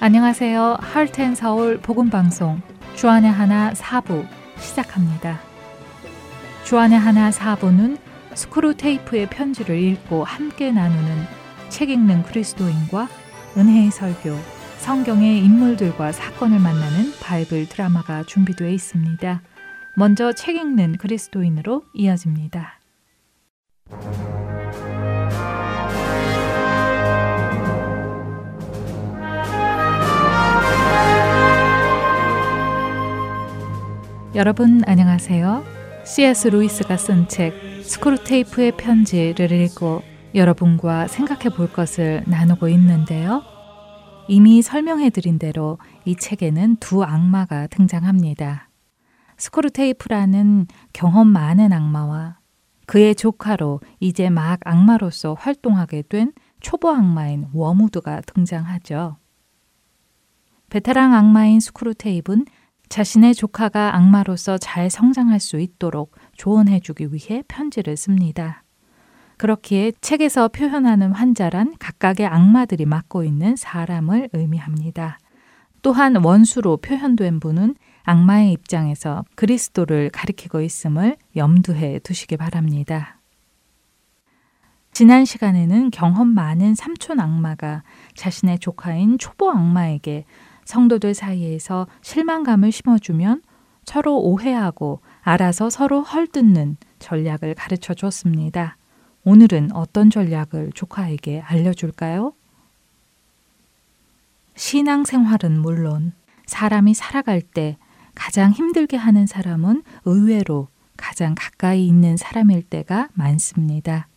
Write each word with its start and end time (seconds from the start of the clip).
안녕하세요. 0.00 0.78
Heart 0.80 1.15
and 1.15 1.36
Soul 1.36 1.78
복음 1.78 2.10
방송 2.10 2.60
주안의 2.96 3.30
하나 3.30 3.72
사부 3.72 4.24
시작합니다. 4.58 5.38
주안의 6.64 6.98
하나 6.98 7.30
사부는 7.30 7.98
스크루 8.34 8.74
테이프의 8.74 9.28
편지를 9.30 9.78
읽고 9.78 10.24
함께 10.24 10.72
나누는 10.72 11.24
책 11.68 11.88
읽는 11.90 12.24
그리스도인과 12.24 13.06
은혜의 13.56 13.92
설교, 13.92 14.36
성경의 14.82 15.38
인물들과 15.44 16.10
사건을 16.10 16.58
만나는 16.58 17.12
바이블 17.22 17.68
드라마가 17.68 18.24
준비되어 18.24 18.68
있습니다. 18.68 19.40
먼저 19.94 20.32
책 20.32 20.56
읽는 20.56 20.96
그리스도인으로 20.96 21.84
이어집니다. 21.94 22.80
여러분 34.34 34.82
안녕하세요. 34.84 35.64
C.S. 36.04 36.48
루이스가 36.48 36.96
쓴 36.96 37.28
책 37.28 37.54
스크루테이프의 37.84 38.72
편지를 38.72 39.52
읽고 39.52 40.02
여러분과 40.34 41.06
생각해 41.06 41.54
볼 41.54 41.72
것을 41.72 42.24
나누고 42.26 42.66
있는데요. 42.66 43.51
이미 44.28 44.62
설명해 44.62 45.10
드린 45.10 45.38
대로 45.38 45.78
이 46.04 46.14
책에는 46.16 46.76
두 46.76 47.02
악마가 47.02 47.66
등장합니다. 47.66 48.68
스크루테이프라는 49.36 50.66
경험 50.92 51.28
많은 51.28 51.72
악마와 51.72 52.38
그의 52.86 53.14
조카로 53.14 53.80
이제 54.00 54.30
막 54.30 54.60
악마로서 54.64 55.34
활동하게 55.34 56.02
된 56.02 56.32
초보 56.60 56.90
악마인 56.90 57.48
워무드가 57.52 58.20
등장하죠. 58.22 59.16
베테랑 60.70 61.14
악마인 61.14 61.60
스크루테이프는 61.60 62.46
자신의 62.88 63.34
조카가 63.34 63.96
악마로서 63.96 64.58
잘 64.58 64.90
성장할 64.90 65.40
수 65.40 65.58
있도록 65.58 66.14
조언해 66.36 66.80
주기 66.80 67.08
위해 67.12 67.42
편지를 67.48 67.96
씁니다. 67.96 68.62
그렇기에 69.42 69.90
책에서 70.00 70.46
표현하는 70.46 71.10
환자란 71.10 71.74
각각의 71.80 72.26
악마들이 72.26 72.86
맡고 72.86 73.24
있는 73.24 73.56
사람을 73.56 74.28
의미합니다. 74.32 75.18
또한 75.82 76.14
원수로 76.14 76.76
표현된 76.76 77.40
분은 77.40 77.74
악마의 78.04 78.52
입장에서 78.52 79.24
그리스도를 79.34 80.10
가리키고 80.10 80.60
있음을 80.60 81.16
염두해 81.34 81.98
두시기 82.04 82.36
바랍니다. 82.36 83.18
지난 84.92 85.24
시간에는 85.24 85.90
경험 85.90 86.28
많은 86.28 86.76
삼촌 86.76 87.18
악마가 87.18 87.82
자신의 88.14 88.60
조카인 88.60 89.18
초보 89.18 89.50
악마에게 89.50 90.24
성도들 90.66 91.14
사이에서 91.14 91.88
실망감을 92.02 92.70
심어주면 92.70 93.42
서로 93.86 94.20
오해하고 94.20 95.00
알아서 95.22 95.68
서로 95.68 96.02
헐뜯는 96.02 96.76
전략을 97.00 97.56
가르쳐 97.56 97.92
줬습니다. 97.92 98.76
오늘은 99.24 99.70
어떤 99.72 100.10
전략을 100.10 100.72
조카에게 100.74 101.42
알려줄까요? 101.42 102.32
신앙생활은 104.56 105.60
물론 105.60 106.12
사람이 106.46 106.94
살아갈 106.94 107.40
때 107.40 107.76
가장 108.14 108.50
힘들게 108.50 108.96
하는 108.96 109.26
사람은 109.26 109.84
의외로 110.04 110.68
가장 110.96 111.34
가까이 111.36 111.86
있는 111.86 112.16
사람일 112.16 112.62
때가 112.62 113.08
많습니다. 113.14 114.08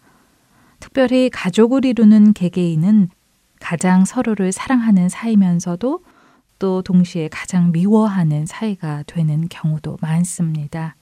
특별히 0.80 1.30
가족을 1.30 1.86
이루는 1.86 2.34
개개인은 2.34 3.10
가장 3.60 4.06
서로를 4.06 4.52
사랑하는 4.52 5.08
사이면서도 5.08 6.04
또 6.58 6.82
동시에 6.82 7.28
가장 7.30 7.72
미워하는 7.72 8.46
사이가 8.46 9.04
되는 9.04 9.48
경우도 9.50 9.98
많습니다. 10.02 10.96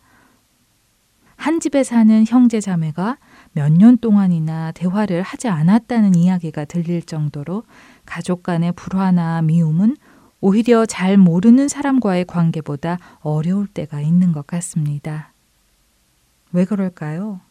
한 1.36 1.60
집에 1.60 1.84
사는 1.84 2.26
형제 2.28 2.62
자매가 2.62 3.18
몇 3.54 3.70
년 3.72 3.98
동안이나 3.98 4.72
대화를 4.72 5.22
하지 5.22 5.48
않았다는 5.48 6.16
이야기가 6.16 6.66
들릴 6.66 7.04
정도로 7.04 7.64
가족 8.06 8.44
간의 8.44 8.72
불화나 8.74 9.42
미움은 9.42 9.96
오히려 10.42 10.86
잘 10.86 11.18
모르는 11.18 11.68
사람과의 11.68 12.26
관계보다 12.26 12.98
어려울 13.22 13.68
때가 13.68 14.02
있는 14.02 14.32
것 14.32 14.46
같습니다. 14.48 15.34
왜 16.52 16.66
그럴까요? 16.66 17.42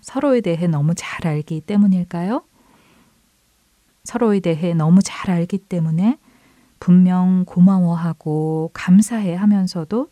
서로에 0.00 0.40
대해 0.40 0.66
너무 0.66 0.94
잘 0.96 1.26
알기 1.26 1.60
때문일까요? 1.62 2.42
서로에 4.04 4.40
대해 4.40 4.74
너무 4.74 5.00
잘 5.02 5.30
알기 5.30 5.58
때문에 5.58 6.18
분명 6.80 7.44
고마워하고 7.46 8.72
감사해 8.74 9.36
하면서도 9.36 10.08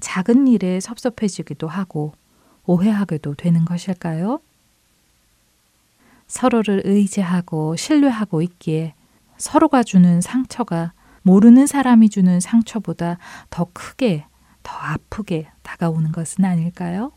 작은 0.00 0.48
일에 0.48 0.80
섭섭해지기도 0.80 1.68
하고 1.68 2.12
오해하게도 2.66 3.34
되는 3.34 3.64
것일까요? 3.64 4.40
서로를 6.28 6.82
의지하고 6.84 7.74
신뢰하고 7.74 8.42
있기에 8.42 8.94
서로가 9.38 9.82
주는 9.82 10.20
상처가 10.20 10.92
모르는 11.22 11.66
사람이 11.66 12.10
주는 12.10 12.38
상처보다 12.38 13.18
더 13.50 13.66
크게, 13.72 14.24
더 14.62 14.76
아프게 14.76 15.48
다가오는 15.62 16.12
것은 16.12 16.44
아닐까요? 16.44 17.12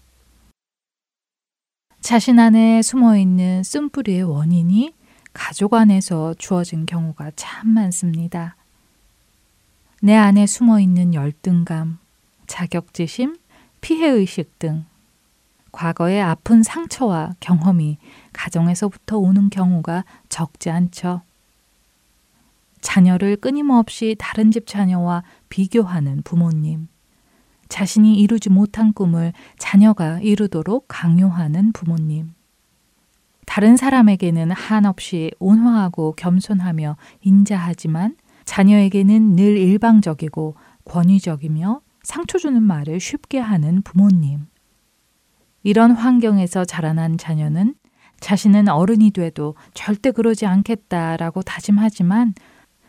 자신 2.00 2.40
안에 2.40 2.82
숨어 2.82 3.18
있는 3.18 3.62
쓴뿌리의 3.64 4.24
원인이 4.24 4.96
가족 5.34 5.76
안에서 5.76 6.34
주어진 6.34 6.86
경우가 6.86 7.32
참 7.36 7.70
많습니다. 7.70 8.56
내 10.02 10.16
안에 10.16 10.48
숨어 10.48 10.80
있는 10.80 11.14
열등감, 11.14 12.00
자격지심, 12.48 13.38
피해의식 13.82 14.58
등 14.58 14.86
과거의 15.72 16.22
아픈 16.22 16.64
상처와 16.64 17.36
경험이 17.40 17.98
가정에서부터 18.34 19.18
오는 19.18 19.50
경우가 19.50 20.06
적지 20.30 20.70
않죠. 20.70 21.22
자녀를 22.82 23.38
끊임없이 23.38 24.16
다른 24.20 24.52
집 24.52 24.68
자녀와 24.68 25.24
비교하는 25.50 26.22
부모님. 26.24 26.88
자신이 27.70 28.20
이루지 28.20 28.50
못한 28.50 28.92
꿈을 28.92 29.32
자녀가 29.58 30.20
이루도록 30.20 30.86
강요하는 30.88 31.72
부모님. 31.72 32.34
다른 33.46 33.78
사람에게는 33.78 34.52
한없이 34.52 35.32
온화하고 35.40 36.14
겸손하며 36.18 36.98
인자하지만 37.22 38.18
자녀에게는 38.46 39.36
늘 39.36 39.58
일방적이고 39.58 40.56
권위적이며 40.86 41.82
상처 42.04 42.38
주는 42.38 42.62
말을 42.62 43.00
쉽게 43.00 43.40
하는 43.40 43.82
부모님. 43.84 44.48
이런 45.64 45.92
환경에서 45.92 46.66
자라난 46.66 47.18
자녀는 47.18 47.76
자신은 48.20 48.68
어른이 48.70 49.12
돼도 49.12 49.56
절대 49.74 50.12
그러지 50.12 50.46
않겠다라고 50.46 51.42
다짐하지만 51.42 52.34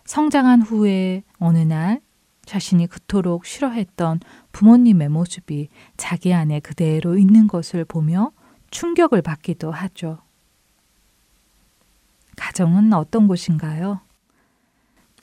성장한 0.04 0.62
후에 0.62 1.22
어느 1.38 1.58
날 1.58 2.00
자신이 2.44 2.86
그토록 2.86 3.46
싫어했던 3.46 4.20
부모님의 4.52 5.08
모습이 5.08 5.68
자기 5.96 6.34
안에 6.34 6.60
그대로 6.60 7.16
있는 7.16 7.46
것을 7.46 7.84
보며 7.84 8.32
충격을 8.70 9.22
받기도 9.22 9.70
하죠. 9.70 10.18
가정은 12.36 12.92
어떤 12.92 13.28
곳인가요? 13.28 14.00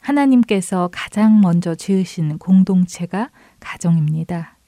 하나님께서 0.01 0.89
가장 0.91 1.41
먼저 1.41 1.75
지으신 1.75 2.37
공동체가 2.37 3.29
가정입니다. 3.59 4.58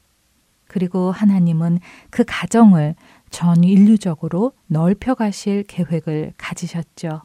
그리고 0.71 1.11
하나님은 1.11 1.79
그 2.09 2.23
가정을 2.25 2.95
전 3.29 3.61
인류적으로 3.61 4.53
넓혀 4.67 5.15
가실 5.15 5.63
계획을 5.63 6.31
가지셨죠. 6.37 7.23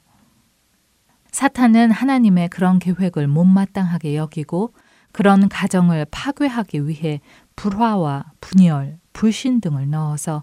사탄은 1.30 1.92
하나님의 1.92 2.48
그런 2.48 2.80
계획을 2.80 3.28
못마땅하게 3.28 4.16
여기고 4.16 4.74
그런 5.12 5.48
가정을 5.48 6.06
파괴하기 6.10 6.88
위해 6.88 7.20
불화와 7.54 8.32
분열, 8.40 8.98
불신 9.12 9.60
등을 9.60 9.90
넣어서 9.90 10.42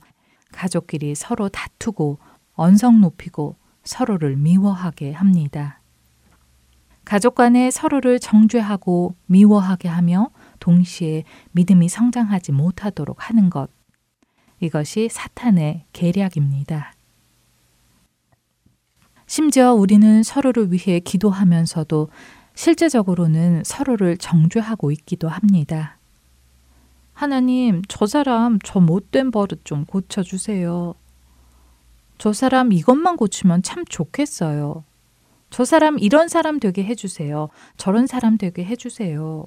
가족끼리 0.54 1.14
서로 1.14 1.50
다투고 1.50 2.20
언성 2.54 3.02
높이고 3.02 3.58
서로를 3.84 4.38
미워하게 4.38 5.12
합니다. 5.12 5.82
가족 7.04 7.36
간에 7.36 7.70
서로를 7.70 8.22
정죄하고 8.22 9.18
미워하게 9.26 9.90
하며 9.90 10.30
동시에 10.64 11.26
믿음이 11.52 11.90
성장하지 11.90 12.54
못하도록 12.54 13.30
하는 13.30 13.50
것. 13.50 13.70
이것이 14.62 15.10
사탄의 15.12 15.84
계략입니다. 15.92 16.94
심지어 19.28 19.74
우리는 19.74 20.24
서로를 20.24 20.72
위해 20.72 21.02
기도하면서도 21.02 22.08
실제적으로는 22.56 23.64
서로를 23.66 24.18
정죄하고 24.18 24.92
있기도 24.92 25.28
합니다. 25.28 25.98
하나님, 27.12 27.82
저 27.90 28.06
사람 28.06 28.58
저 28.64 28.80
못된 28.80 29.32
버릇 29.32 29.66
좀 29.66 29.84
고쳐주세요. 29.84 30.94
저 32.18 32.32
사람 32.32 32.72
이것만 32.72 33.18
고치면 33.18 33.64
참 33.64 33.84
좋겠어요. 33.84 34.86
저 35.50 35.66
사람 35.66 36.00
이런 36.00 36.30
사람 36.30 36.62
되게 36.62 36.86
해주세요. 36.86 37.50
저런 37.76 38.08
사람 38.08 38.38
되게 38.38 38.64
해주세요. 38.64 39.46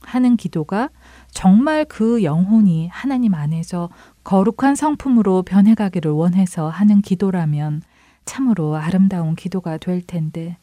하는 0.00 0.36
기도가 0.36 0.90
정말 1.30 1.84
그 1.84 2.22
영혼이 2.22 2.88
하나님 2.88 3.34
안에서 3.34 3.90
거룩한 4.24 4.74
성품으로 4.74 5.42
변해가기를 5.42 6.10
원해서 6.10 6.68
하는 6.68 7.02
기도라면 7.02 7.82
참으로 8.24 8.76
아름다운 8.76 9.34
기도가 9.34 9.78
될 9.78 10.02
텐데 10.02 10.56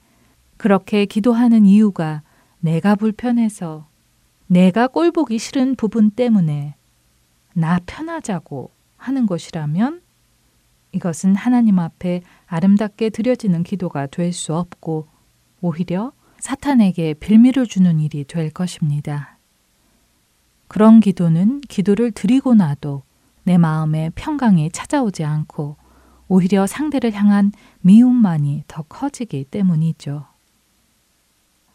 그렇게 0.58 1.06
기도하는 1.06 1.66
이유가 1.66 2.24
내가 2.60 2.96
불편해서 2.96 3.88
내가 4.48 4.88
꼴보기 4.88 5.38
싫은 5.38 5.76
부분 5.76 6.10
때문에 6.10 6.76
나 7.54 7.80
편하자고 7.86 8.72
하는 8.98 9.26
것이라면 9.26 10.02
이것은 10.94 11.36
하나님 11.36 11.80
앞에 11.80 12.22
아름답게 12.48 13.10
드려지는 13.10 13.64
기도가 13.64 14.08
될 14.08 14.34
수 14.34 14.56
없고 14.56 15.08
오히려 15.62 16.12
사탄에게 16.40 17.16
빌미를 17.16 17.66
주는 17.66 18.00
일이 18.00 18.24
될 18.24 18.50
것입니다. 18.50 19.38
그런 20.68 21.00
기도는 21.00 21.62
기도를 21.62 22.12
드리고 22.12 22.56
나도 22.56 23.04
내 23.44 23.58
마음에 23.58 24.12
평강이 24.16 24.72
찾아오지 24.72 25.24
않고 25.24 25.78
오히려 26.28 26.68
상대를 26.68 27.14
향한 27.14 27.52
미움만이 27.82 28.66
더 28.68 28.84
커지기 28.84 29.46
때문이죠. 29.46 30.26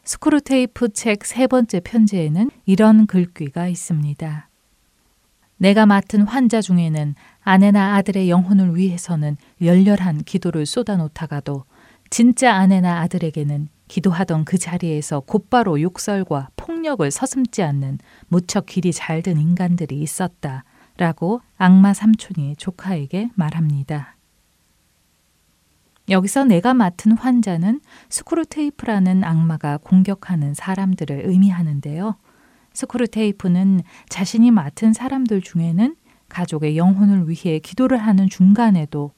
스크루테이프 0.05 0.93
책 0.93 1.25
세 1.25 1.47
번째 1.47 1.81
편지에는 1.81 2.51
이런 2.67 3.07
글귀가 3.07 3.69
있습니다. 3.69 4.49
내가 5.57 5.87
맡은 5.87 6.23
환자 6.23 6.61
중에는 6.61 7.15
아내나 7.41 7.95
아들의 7.95 8.29
영혼을 8.29 8.77
위해서는 8.77 9.37
열렬한 9.63 10.25
기도를 10.25 10.67
쏟아놓다가도 10.67 11.65
진짜 12.11 12.55
아내나 12.55 13.01
아들에게는 13.01 13.69
기도하던 13.93 14.47
그 14.47 14.57
자리에서 14.57 15.21
곧바로 15.21 15.79
욕설과 15.79 16.49
폭력을 16.57 17.11
서슴지 17.11 17.63
않는 17.63 17.99
무척 18.27 18.65
길이 18.65 18.91
잘 18.91 19.21
든 19.23 19.39
인간들이 19.39 20.01
있었다. 20.01 20.65
라고 20.97 21.43
악마 21.59 21.93
삼촌이 21.93 22.57
조카에게 22.57 23.31
말합니다. 23.35 24.17
여기서 26.09 26.45
내가 26.45 26.73
맡은 26.73 27.13
환자는 27.13 27.83
스크루테이프라는 28.09 29.25
악마가 29.25 29.77
공격하는 29.77 30.55
사람들을 30.55 31.25
의미하는데요. 31.27 32.17
스크루테이프는 32.73 33.83
자신이 34.09 34.51
맡은 34.51 34.95
사람들 34.95 35.43
중에는 35.43 35.97
가족의 36.31 36.79
영혼을 36.79 37.29
위해 37.29 37.59
기도를 37.59 37.99
하는 37.99 38.31
중간에도 38.31 39.13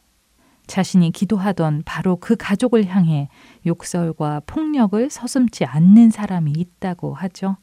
자신이 0.67 1.11
기도하던 1.11 1.83
바로 1.85 2.17
그 2.17 2.37
가족을 2.37 2.87
향해 2.87 3.29
욕설과 3.67 4.43
폭력을 4.47 5.11
서슴지 5.11 5.65
않는 5.65 6.11
사람이 6.11 6.53
있다고 6.57 7.15
하죠. 7.15 7.57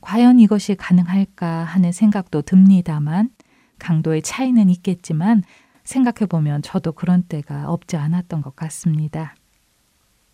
과연 0.00 0.38
이것이 0.38 0.74
가능할까 0.74 1.64
하는 1.64 1.92
생각도 1.92 2.42
듭니다만 2.42 3.30
강도의 3.78 4.22
차이는 4.22 4.68
있겠지만 4.70 5.42
생각해 5.84 6.26
보면 6.28 6.62
저도 6.62 6.92
그런 6.92 7.22
때가 7.22 7.70
없지 7.70 7.96
않았던 7.96 8.42
것 8.42 8.54
같습니다. 8.56 9.34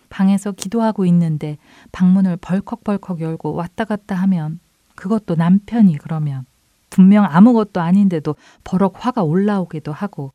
방에서 0.08 0.52
기도하고 0.52 1.04
있는데 1.06 1.58
방문을 1.92 2.36
벌컥벌컥 2.36 3.20
열고 3.20 3.54
왔다 3.54 3.84
갔다 3.84 4.14
하면 4.14 4.60
그것도 4.94 5.34
남편이 5.34 5.98
그러면 5.98 6.46
분명 6.90 7.24
아무것도 7.24 7.80
아닌데도 7.80 8.36
버럭 8.64 8.94
화가 9.04 9.22
올라오기도 9.22 9.92
하고 9.92 10.32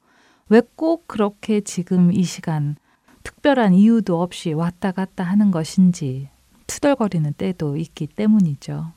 왜 0.52 0.62
꼭 0.76 1.08
그렇게 1.08 1.62
지금 1.62 2.12
이 2.12 2.24
시간 2.24 2.76
특별한 3.24 3.74
이유도 3.74 4.22
없이 4.22 4.52
왔다 4.52 4.92
갔다 4.92 5.24
하는 5.24 5.50
것인지 5.50 6.28
투덜거리는 6.68 7.32
때도 7.38 7.78
있기 7.78 8.08
때문이죠. 8.08 8.92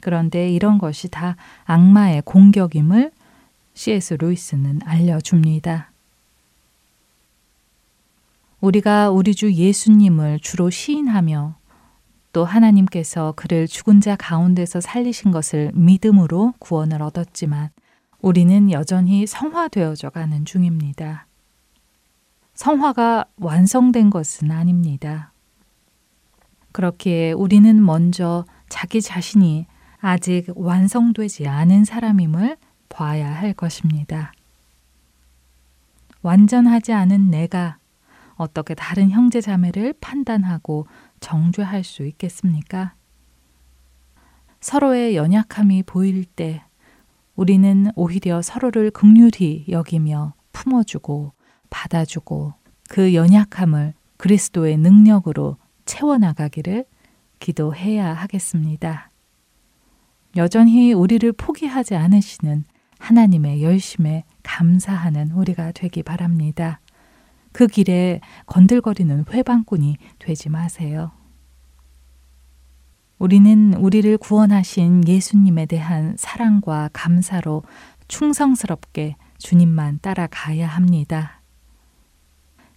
그런데 0.00 0.48
이런 0.48 0.78
것이 0.78 1.08
다 1.08 1.34
악마의 1.64 2.22
공격임을 2.24 3.10
C.S. 3.74 4.14
루이스는 4.20 4.82
알려줍니다. 4.84 5.90
우리가 8.60 9.10
우리 9.10 9.34
주 9.34 9.52
예수님을 9.52 10.38
주로 10.38 10.70
시인하며 10.70 11.56
또 12.32 12.44
하나님께서 12.44 13.32
그를 13.34 13.66
죽은 13.66 14.00
자 14.00 14.14
가운데서 14.14 14.80
살리신 14.80 15.32
것을 15.32 15.72
믿음으로 15.74 16.54
구원을 16.60 17.02
얻었지만 17.02 17.70
우리는 18.22 18.70
여전히 18.70 19.26
성화되어져 19.26 20.10
가는 20.10 20.44
중입니다. 20.44 21.26
성화가 22.54 23.24
완성된 23.36 24.10
것은 24.10 24.50
아닙니다. 24.50 25.32
그렇기에 26.72 27.32
우리는 27.32 27.82
먼저 27.84 28.44
자기 28.68 29.00
자신이 29.00 29.66
아직 29.98 30.46
완성되지 30.54 31.48
않은 31.48 31.84
사람임을 31.84 32.56
봐야 32.88 33.32
할 33.32 33.54
것입니다. 33.54 34.32
완전하지 36.22 36.92
않은 36.92 37.30
내가 37.30 37.78
어떻게 38.34 38.74
다른 38.74 39.10
형제 39.10 39.40
자매를 39.40 39.94
판단하고 40.00 40.86
정죄할 41.20 41.84
수 41.84 42.04
있겠습니까? 42.04 42.94
서로의 44.60 45.16
연약함이 45.16 45.84
보일 45.84 46.24
때 46.26 46.62
우리는 47.36 47.90
오히려 47.96 48.42
서로를 48.42 48.90
극률히 48.90 49.64
여기며 49.68 50.34
품어주고 50.52 51.32
받아주고 51.70 52.54
그 52.88 53.14
연약함을 53.14 53.94
그리스도의 54.16 54.76
능력으로 54.76 55.56
채워나가기를 55.84 56.84
기도해야 57.38 58.12
하겠습니다. 58.12 59.10
여전히 60.36 60.92
우리를 60.92 61.32
포기하지 61.32 61.96
않으시는 61.96 62.64
하나님의 62.98 63.62
열심에 63.62 64.24
감사하는 64.42 65.32
우리가 65.32 65.72
되기 65.72 66.02
바랍니다. 66.02 66.80
그 67.52 67.66
길에 67.66 68.20
건들거리는 68.46 69.24
회방꾼이 69.32 69.96
되지 70.18 70.50
마세요. 70.50 71.12
우리는 73.20 73.74
우리를 73.74 74.16
구원하신 74.16 75.06
예수님에 75.06 75.66
대한 75.66 76.14
사랑과 76.16 76.88
감사로 76.94 77.62
충성스럽게 78.08 79.16
주님만 79.36 79.98
따라가야 80.00 80.66
합니다. 80.66 81.42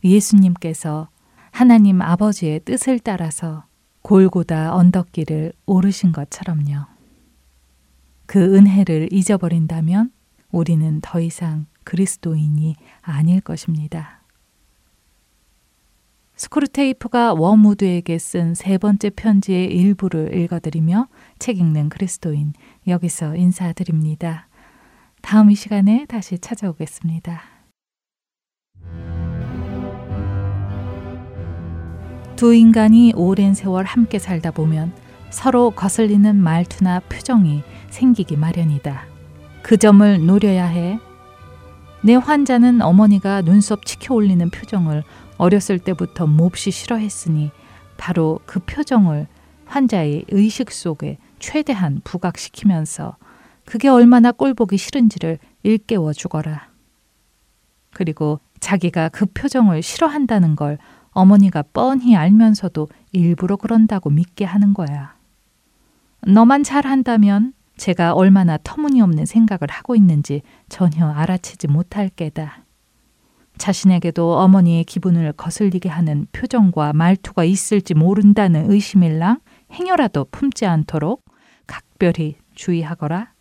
예수님께서 0.04 1.08
하나님 1.50 2.02
아버지의 2.02 2.60
뜻을 2.66 3.00
따라서 3.00 3.64
골고다 4.02 4.76
언덕길을 4.76 5.54
오르신 5.66 6.12
것처럼요. 6.12 6.88
그 8.26 8.58
은혜를 8.58 9.14
잊어버린다면 9.14 10.12
우리는 10.52 11.00
더 11.02 11.22
이상 11.22 11.68
그리스도인이 11.86 12.76
아닐 13.02 13.40
것입니다. 13.40 14.23
스크루테이프가 16.44 17.36
워무드에게 17.36 18.18
쓴 18.18 18.54
세 18.54 18.78
번째 18.78 19.12
편지의 19.12 19.68
일부를 19.68 20.36
읽어드리며 20.36 21.08
책 21.40 21.58
읽는 21.58 21.88
그리스도인 21.88 22.52
여기서 22.86 23.38
인사드립니다. 23.38 24.50
다음 25.22 25.52
이 25.52 25.56
시간에 25.56 26.06
다시 26.10 26.38
찾아오겠습니다. 26.38 27.42
두 32.36 32.54
인간이 32.54 33.14
오랜 33.16 33.54
세월 33.54 33.86
함께 33.86 34.20
살다 34.20 34.52
보면 34.52 34.92
서로 35.30 35.72
거슬리는 35.72 36.36
말투나 36.36 37.00
표정이 37.08 37.64
생기기 37.90 38.36
마련이다. 38.36 39.06
그 39.62 39.78
점을 39.78 40.26
노려야 40.26 40.66
해. 40.66 41.00
내 42.02 42.16
환자는 42.16 42.82
어머니가 42.82 43.44
눈썹 43.44 43.86
치켜 43.86 44.14
올리는 44.14 44.50
표정을 44.50 45.04
어렸을 45.38 45.80
때부터 45.80 46.28
몹시 46.28 46.72
싫어했으니 46.72 47.52
바로 47.98 48.40
그 48.46 48.60
표정을 48.60 49.28
환자의 49.66 50.26
의식 50.30 50.72
속에 50.72 51.18
최대한 51.40 52.02
부각시키면서 52.04 53.18
그게 53.66 53.88
얼마나 53.88 54.32
꼴보기 54.32 54.78
싫은지를 54.78 55.40
일깨워 55.64 56.14
주거라. 56.14 56.70
그리고 57.92 58.40
자기가 58.60 59.10
그 59.10 59.26
표정을 59.26 59.82
싫어한다는 59.82 60.56
걸 60.56 60.78
어머니가 61.12 61.64
뻔히 61.74 62.16
알면서도 62.16 62.88
일부러 63.12 63.56
그런다고 63.56 64.10
믿게 64.10 64.46
하는 64.46 64.74
거야. 64.74 65.16
너만 66.26 66.64
잘한다면 66.64 67.54
제가 67.78 68.14
얼마나 68.14 68.58
터무니없는 68.64 69.26
생각을 69.26 69.70
하고 69.70 69.96
있는지 69.96 70.42
전혀 70.70 71.08
알아채지 71.08 71.68
못할 71.68 72.10
게다. 72.10 72.63
자신에게도 73.58 74.38
어머니의 74.38 74.84
기분을 74.84 75.34
거슬리게 75.34 75.90
하는 75.90 76.28
표정과 76.32 76.94
말투가 76.94 77.44
있을지 77.44 77.94
모른다는 77.94 78.72
의심일랑 78.72 79.40
행여라도 79.72 80.28
품지 80.32 80.66
않도록 80.66 81.24
각별히 81.68 82.36
주의하거라. 82.56 83.34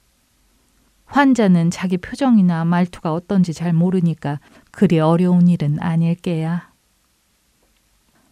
환자는 1.06 1.70
자기 1.70 1.98
표정이나 1.98 2.64
말투가 2.64 3.12
어떤지 3.12 3.52
잘 3.52 3.72
모르니까 3.72 4.40
그리 4.70 4.98
어려운 4.98 5.48
일은 5.48 5.78
아닐 5.80 6.14
게야. 6.14 6.72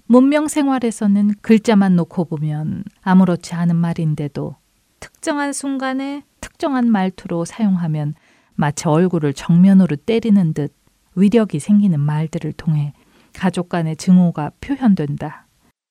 문명 0.07 0.49
생활에서는 0.49 1.35
글자만 1.43 1.95
놓고 1.97 2.25
보면 2.25 2.85
아무렇지 3.03 3.55
않은 3.55 3.77
말인데도 3.77 4.57
특정한 4.99 5.53
순간에 5.53 6.25
특정한 6.41 6.91
말투로 6.91 7.45
사용하면 7.45 8.15
마치 8.55 8.89
얼굴을 8.89 9.35
정면으로 9.35 9.97
때리는 9.97 10.53
듯 10.55 10.75
위력이 11.21 11.61
생기는 11.61 12.00
말들을 12.00 12.53
통해 12.53 12.93
가족 13.33 13.69
간의 13.69 13.97
증오가 13.97 14.50
표현된다. 14.61 15.47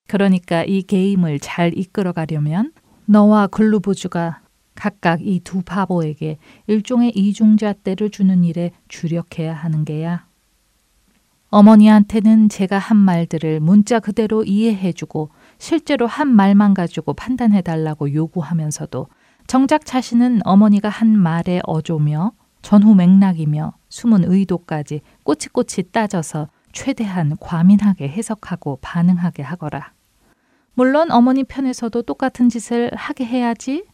그러니까 0.08 0.64
이 0.64 0.82
게임을 0.82 1.40
잘 1.40 1.78
이끌어 1.78 2.12
가려면 2.12 2.72
너와 3.06 3.48
글루보주가 3.48 4.42
각각 4.76 5.22
이 5.22 5.40
두 5.42 5.62
바보에게 5.62 6.38
일종의 6.68 7.12
이중잣대를 7.16 8.10
주는 8.10 8.44
일에 8.44 8.72
주력해야 8.88 9.54
하는 9.54 9.84
게야. 9.86 10.26
어머니한테는 11.52 12.50
제가 12.50 12.78
한 12.78 12.98
말들을 12.98 13.60
문자 13.60 14.00
그대로 14.00 14.44
이해해주고 14.44 15.32
실제로 15.58 16.06
한 16.06 16.28
말만 16.28 16.74
가지고 16.76 17.14
판단해달라고 17.14 18.14
요구하면서도 18.14 19.08
정작 19.48 19.86
자신은 19.86 20.42
어머니가 20.46 20.90
한 20.90 21.18
말에 21.18 21.60
어조며 21.66 22.34
전후 22.62 22.94
맥락이며 22.94 23.74
숨은 23.90 24.32
의도까지 24.32 25.02
꼬치꼬치 25.30 25.92
따져서 25.92 26.50
최대한 26.72 27.38
과민하게 27.40 28.10
해석하고 28.10 28.80
반응하게 28.82 29.44
하거라. 29.44 29.94
물론 30.74 31.12
어머니 31.12 31.44
편에서도 31.44 32.02
똑같은 32.02 32.50
짓을 32.50 32.90
하게 32.96 33.26
해야지. 33.26 33.86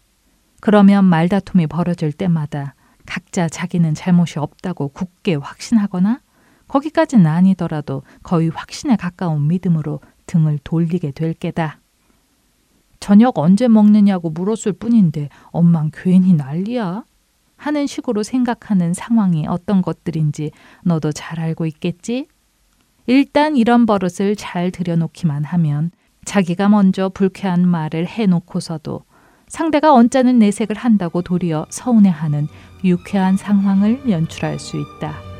그러면 0.61 1.03
말다툼이 1.03 1.67
벌어질 1.67 2.13
때마다 2.13 2.75
각자 3.05 3.49
자기는 3.49 3.93
잘못이 3.95 4.39
없다고 4.39 4.89
굳게 4.89 5.35
확신하거나 5.35 6.21
거기까지는 6.69 7.27
아니더라도 7.27 8.03
거의 8.23 8.47
확신에 8.47 8.95
가까운 8.95 9.45
믿음으로 9.49 9.99
등을 10.27 10.59
돌리게 10.63 11.11
될 11.11 11.33
게다. 11.33 11.81
저녁 13.01 13.37
언제 13.37 13.67
먹느냐고 13.67 14.29
물었을 14.29 14.71
뿐인데 14.71 15.27
엄만 15.47 15.91
괜히 15.93 16.33
난리야. 16.33 17.03
하는 17.57 17.87
식으로 17.87 18.23
생각하는 18.23 18.93
상황이 18.93 19.45
어떤 19.47 19.81
것들인지 19.81 20.51
너도 20.83 21.11
잘 21.11 21.39
알고 21.39 21.65
있겠지? 21.65 22.27
일단 23.07 23.55
이런 23.55 23.85
버릇을 23.85 24.35
잘 24.35 24.71
들여놓기만 24.71 25.43
하면 25.43 25.91
자기가 26.25 26.69
먼저 26.69 27.09
불쾌한 27.09 27.67
말을 27.67 28.07
해놓고서도 28.07 29.03
상대가 29.47 29.93
언짢은 29.93 30.39
내색을 30.39 30.75
한다고 30.75 31.21
도리어 31.21 31.67
서운해하는 31.69 32.47
유쾌한 32.83 33.37
상황을 33.37 34.09
연출할 34.09 34.59
수 34.59 34.77
있다. 34.77 35.34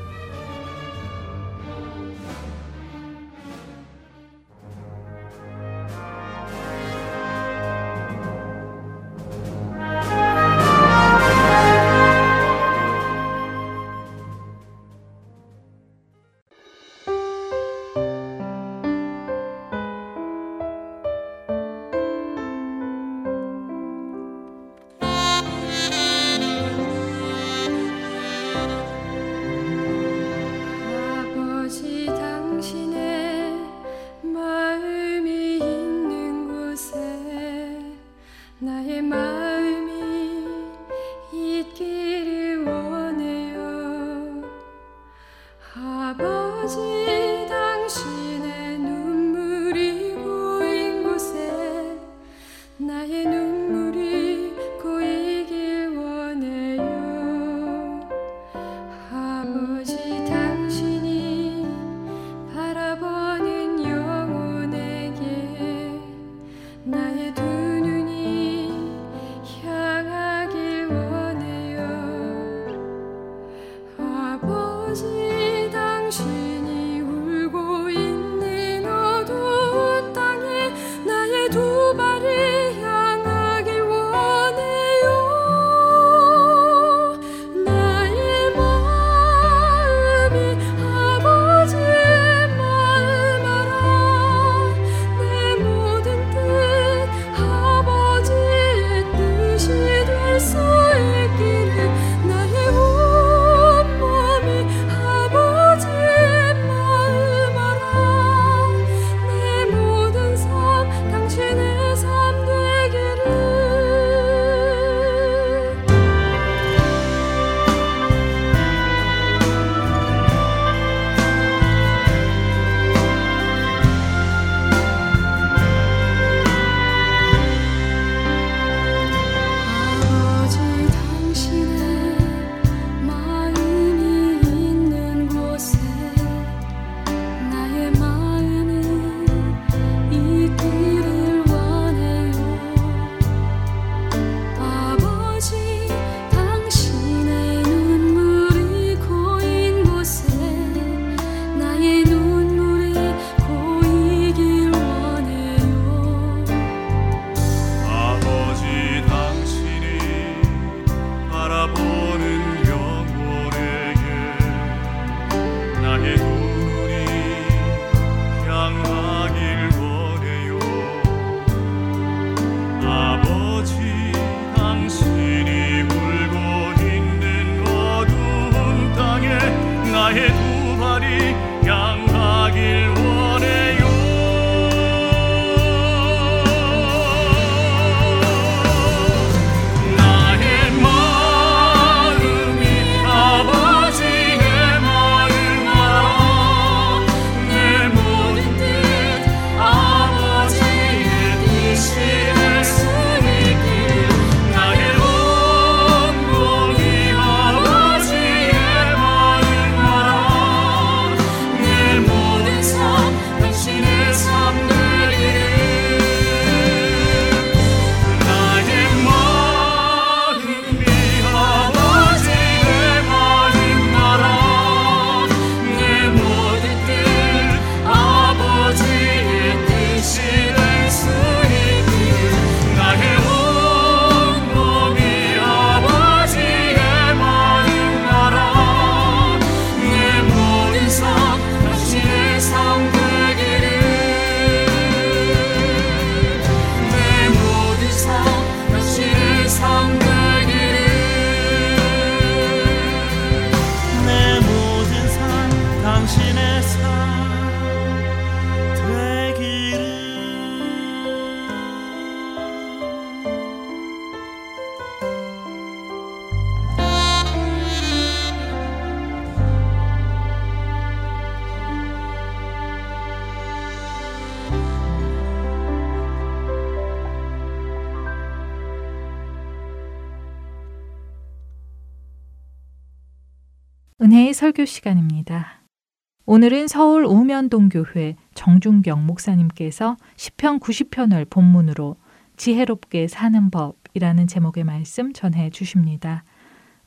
오늘은 286.35 286.67
서울 286.67 287.05
우면동교회 287.05 288.17
정준경 288.33 289.05
목사님께서 289.05 289.95
시편 290.17 290.59
90편을 290.59 291.29
본문으로 291.29 291.95
지혜롭게 292.35 293.07
사는 293.07 293.49
법이라는 293.49 294.27
제목의 294.27 294.65
말씀 294.65 295.13
전해 295.13 295.49
주십니다. 295.49 296.25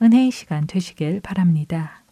은혜의 0.02 0.33
시간 0.33 0.67
되시길 0.67 1.21
바랍니다. 1.21 2.05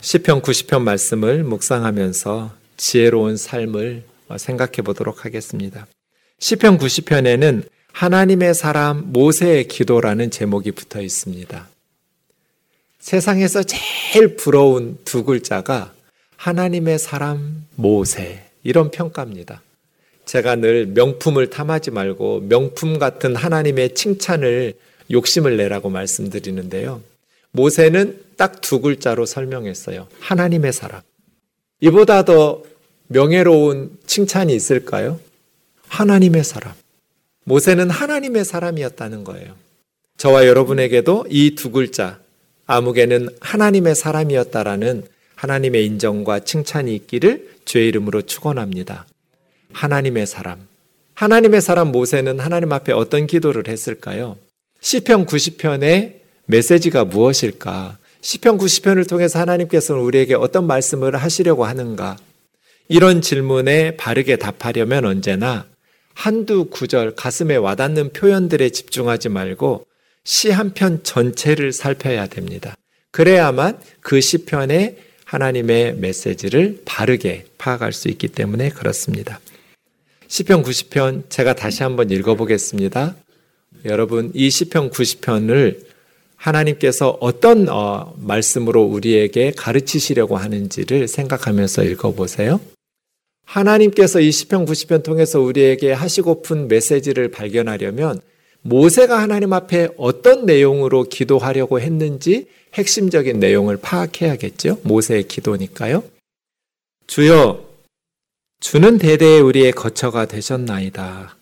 시편 0.00 0.42
90편 0.42 0.82
말씀을 0.82 1.44
묵상하면서 1.44 2.50
지혜로운 2.76 3.36
삶을 3.36 4.02
생각해 4.36 4.82
보도록 4.84 5.24
하겠습니다. 5.24 5.86
시편 6.40 6.78
90편에는 6.78 7.68
하나님의 7.92 8.54
사람 8.54 9.12
모세의 9.12 9.68
기도라는 9.68 10.32
제목이 10.32 10.72
붙어 10.72 11.00
있습니다. 11.00 11.68
세상에서 13.04 13.62
제일 13.64 14.34
부러운 14.34 14.96
두 15.04 15.24
글자가 15.24 15.92
하나님의 16.38 16.98
사람 16.98 17.66
모세 17.74 18.44
이런 18.62 18.90
평가입니다. 18.90 19.60
제가 20.24 20.56
늘 20.56 20.86
명품을 20.86 21.50
탐하지 21.50 21.90
말고 21.90 22.44
명품 22.48 22.98
같은 22.98 23.36
하나님의 23.36 23.94
칭찬을 23.94 24.72
욕심을 25.10 25.58
내라고 25.58 25.90
말씀드리는데요. 25.90 27.02
모세는 27.50 28.22
딱 28.38 28.62
두 28.62 28.80
글자로 28.80 29.26
설명했어요. 29.26 30.08
하나님의 30.20 30.72
사람. 30.72 31.02
이보다 31.80 32.24
더 32.24 32.62
명예로운 33.08 33.98
칭찬이 34.06 34.56
있을까요? 34.56 35.20
하나님의 35.88 36.42
사람. 36.42 36.72
모세는 37.44 37.90
하나님의 37.90 38.46
사람이었다는 38.46 39.24
거예요. 39.24 39.54
저와 40.16 40.46
여러분에게도 40.46 41.26
이 41.28 41.54
두 41.54 41.70
글자, 41.70 42.18
아무개는 42.66 43.28
하나님의 43.40 43.94
사람이었다라는 43.94 45.06
하나님의 45.34 45.84
인정과 45.86 46.40
칭찬이 46.40 46.94
있기를 46.94 47.56
주의 47.64 47.88
이름으로 47.88 48.22
축원합니다. 48.22 49.06
하나님의 49.72 50.26
사람. 50.26 50.66
하나님의 51.14 51.60
사람 51.60 51.92
모세는 51.92 52.40
하나님 52.40 52.72
앞에 52.72 52.92
어떤 52.92 53.26
기도를 53.26 53.68
했을까요? 53.68 54.36
시편 54.80 55.26
90편의 55.26 56.14
메시지가 56.46 57.04
무엇일까? 57.04 57.98
시편 58.20 58.58
90편을 58.58 59.08
통해서 59.08 59.38
하나님께서는 59.38 60.00
우리에게 60.00 60.34
어떤 60.34 60.66
말씀을 60.66 61.16
하시려고 61.16 61.64
하는가? 61.64 62.16
이런 62.88 63.20
질문에 63.20 63.96
바르게 63.96 64.36
답하려면 64.36 65.04
언제나 65.04 65.66
한두 66.14 66.66
구절 66.66 67.14
가슴에 67.14 67.56
와닿는 67.56 68.12
표현들에 68.12 68.70
집중하지 68.70 69.28
말고 69.30 69.86
시 70.24 70.50
한 70.50 70.72
편 70.74 71.02
전체를 71.02 71.72
살펴야 71.72 72.26
됩니다. 72.26 72.74
그래야만 73.10 73.78
그 74.00 74.20
시편의 74.20 74.96
하나님의 75.24 75.96
메시지를 75.96 76.82
바르게 76.84 77.46
파악할 77.58 77.92
수 77.92 78.08
있기 78.08 78.28
때문에 78.28 78.70
그렇습니다. 78.70 79.40
시편 80.28 80.62
90편 80.62 81.28
제가 81.28 81.54
다시 81.54 81.82
한번 81.82 82.10
읽어 82.10 82.34
보겠습니다. 82.34 83.16
여러분 83.84 84.30
이 84.34 84.50
시편 84.50 84.90
90편을 84.90 85.84
하나님께서 86.36 87.16
어떤 87.20 87.68
어, 87.68 88.14
말씀으로 88.18 88.82
우리에게 88.82 89.52
가르치시려고 89.56 90.36
하는지를 90.36 91.08
생각하면서 91.08 91.84
읽어보세요. 91.84 92.60
하나님께서 93.46 94.20
이 94.20 94.32
시편 94.32 94.64
90편 94.66 95.02
통해서 95.02 95.40
우리에게 95.40 95.92
하시고픈 95.92 96.68
메시지를 96.68 97.30
발견하려면 97.30 98.20
모세가 98.66 99.20
하나님 99.20 99.52
앞에 99.52 99.90
어떤 99.98 100.46
내용으로 100.46 101.04
기도하려고 101.04 101.80
했는지 101.80 102.46
핵심적인 102.72 103.38
내용을 103.38 103.76
파악해야겠죠. 103.76 104.80
모세의 104.84 105.28
기도니까요. 105.28 106.02
주여, 107.06 107.62
주는 108.60 108.96
대대에 108.96 109.38
우리의 109.40 109.72
거처가 109.72 110.24
되셨나이다. 110.26 111.36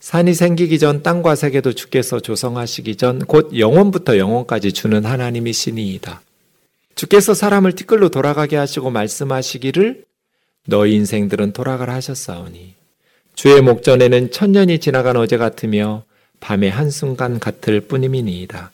산이 0.00 0.34
생기기 0.34 0.80
전 0.80 1.02
땅과 1.02 1.36
세계도 1.36 1.72
주께서 1.72 2.18
조성하시기 2.18 2.96
전 2.96 3.20
곧 3.20 3.56
영원부터 3.56 4.18
영원까지 4.18 4.72
주는 4.72 5.04
하나님이시니이다. 5.04 6.20
주께서 6.96 7.32
사람을 7.32 7.76
티끌로 7.76 8.08
돌아가게 8.08 8.56
하시고 8.56 8.90
말씀하시기를 8.90 10.04
너희 10.66 10.94
인생들은 10.94 11.52
돌아가라 11.52 11.94
하셨사오니 11.94 12.74
주의 13.34 13.60
목전에는 13.62 14.30
천년이 14.32 14.80
지나간 14.80 15.16
어제 15.16 15.36
같으며 15.36 16.04
밤의 16.44 16.70
한순간 16.70 17.40
같을 17.40 17.80
뿐임이니이다. 17.80 18.70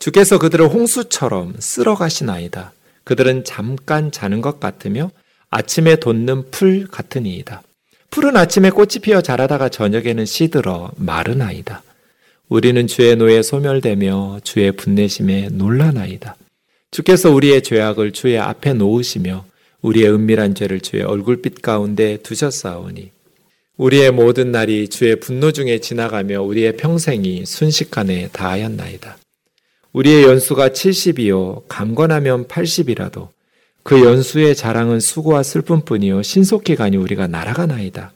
주께서 0.00 0.40
그들을 0.40 0.66
홍수처럼 0.66 1.54
쓸어 1.60 1.94
가시나이다. 1.94 2.72
그들은 3.04 3.44
잠깐 3.44 4.10
자는 4.10 4.40
것 4.40 4.58
같으며 4.58 5.12
아침에 5.48 5.96
돋는 5.96 6.50
풀 6.50 6.88
같으니이다. 6.88 7.62
풀은 8.10 8.36
아침에 8.36 8.70
꽃이 8.70 8.94
피어 9.02 9.20
자라다가 9.20 9.68
저녁에는 9.68 10.26
시들어 10.26 10.90
마르나이다. 10.96 11.84
우리는 12.48 12.88
주의 12.88 13.14
노에 13.14 13.40
소멸되며 13.40 14.40
주의 14.42 14.72
분내심에 14.72 15.50
놀라나이다. 15.52 16.34
주께서 16.90 17.30
우리의 17.30 17.62
죄악을 17.62 18.14
주의 18.14 18.36
앞에 18.36 18.72
놓으시며 18.72 19.44
우리의 19.80 20.10
은밀한 20.10 20.56
죄를 20.56 20.80
주의 20.80 21.04
얼굴빛 21.04 21.62
가운데 21.62 22.16
두셨사오니 22.16 23.15
우리의 23.76 24.10
모든 24.10 24.52
날이 24.52 24.88
주의 24.88 25.20
분노 25.20 25.52
중에 25.52 25.80
지나가며 25.80 26.40
우리의 26.42 26.78
평생이 26.78 27.44
순식간에 27.44 28.28
다하였나이다. 28.32 29.18
우리의 29.92 30.24
연수가 30.24 30.70
70이요 30.70 31.64
강건하면 31.68 32.48
80이라도 32.48 33.28
그 33.82 34.02
연수의 34.02 34.56
자랑은 34.56 35.00
수고와 35.00 35.42
슬픔뿐이요 35.42 36.22
신속히 36.22 36.74
가니 36.74 36.96
우리가 36.96 37.26
날아가나이다. 37.26 38.12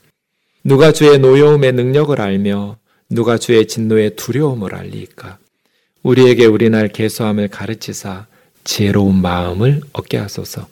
누가 0.65 0.93
주의 0.93 1.19
노여움의 1.19 1.73
능력을 1.73 2.19
알며 2.19 2.77
누가 3.11 3.37
주의 3.37 3.67
진노의 3.67 4.17
두려움을 4.17 4.75
알리까? 4.75 5.39
우리에게 6.03 6.47
우리날 6.47 6.89
개수함을 6.89 7.49
가르치사 7.49 8.27
지혜로운 8.65 9.21
마음을 9.21 9.81
얻게 9.93 10.17
하소서. 10.17 10.69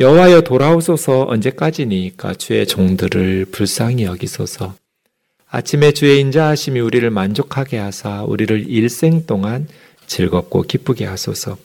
여호와여 0.00 0.42
돌아오소서 0.42 1.26
언제까지니까 1.26 2.34
주의 2.34 2.64
종들을 2.68 3.46
불쌍히 3.46 4.04
여기소서. 4.04 4.76
아침에 5.48 5.90
주의 5.90 6.20
인자하심이 6.20 6.78
우리를 6.78 7.10
만족하게 7.10 7.78
하사 7.78 8.22
우리를 8.22 8.70
일생 8.70 9.26
동안 9.26 9.66
즐겁고 10.06 10.62
기쁘게 10.62 11.04
하소서. 11.04 11.58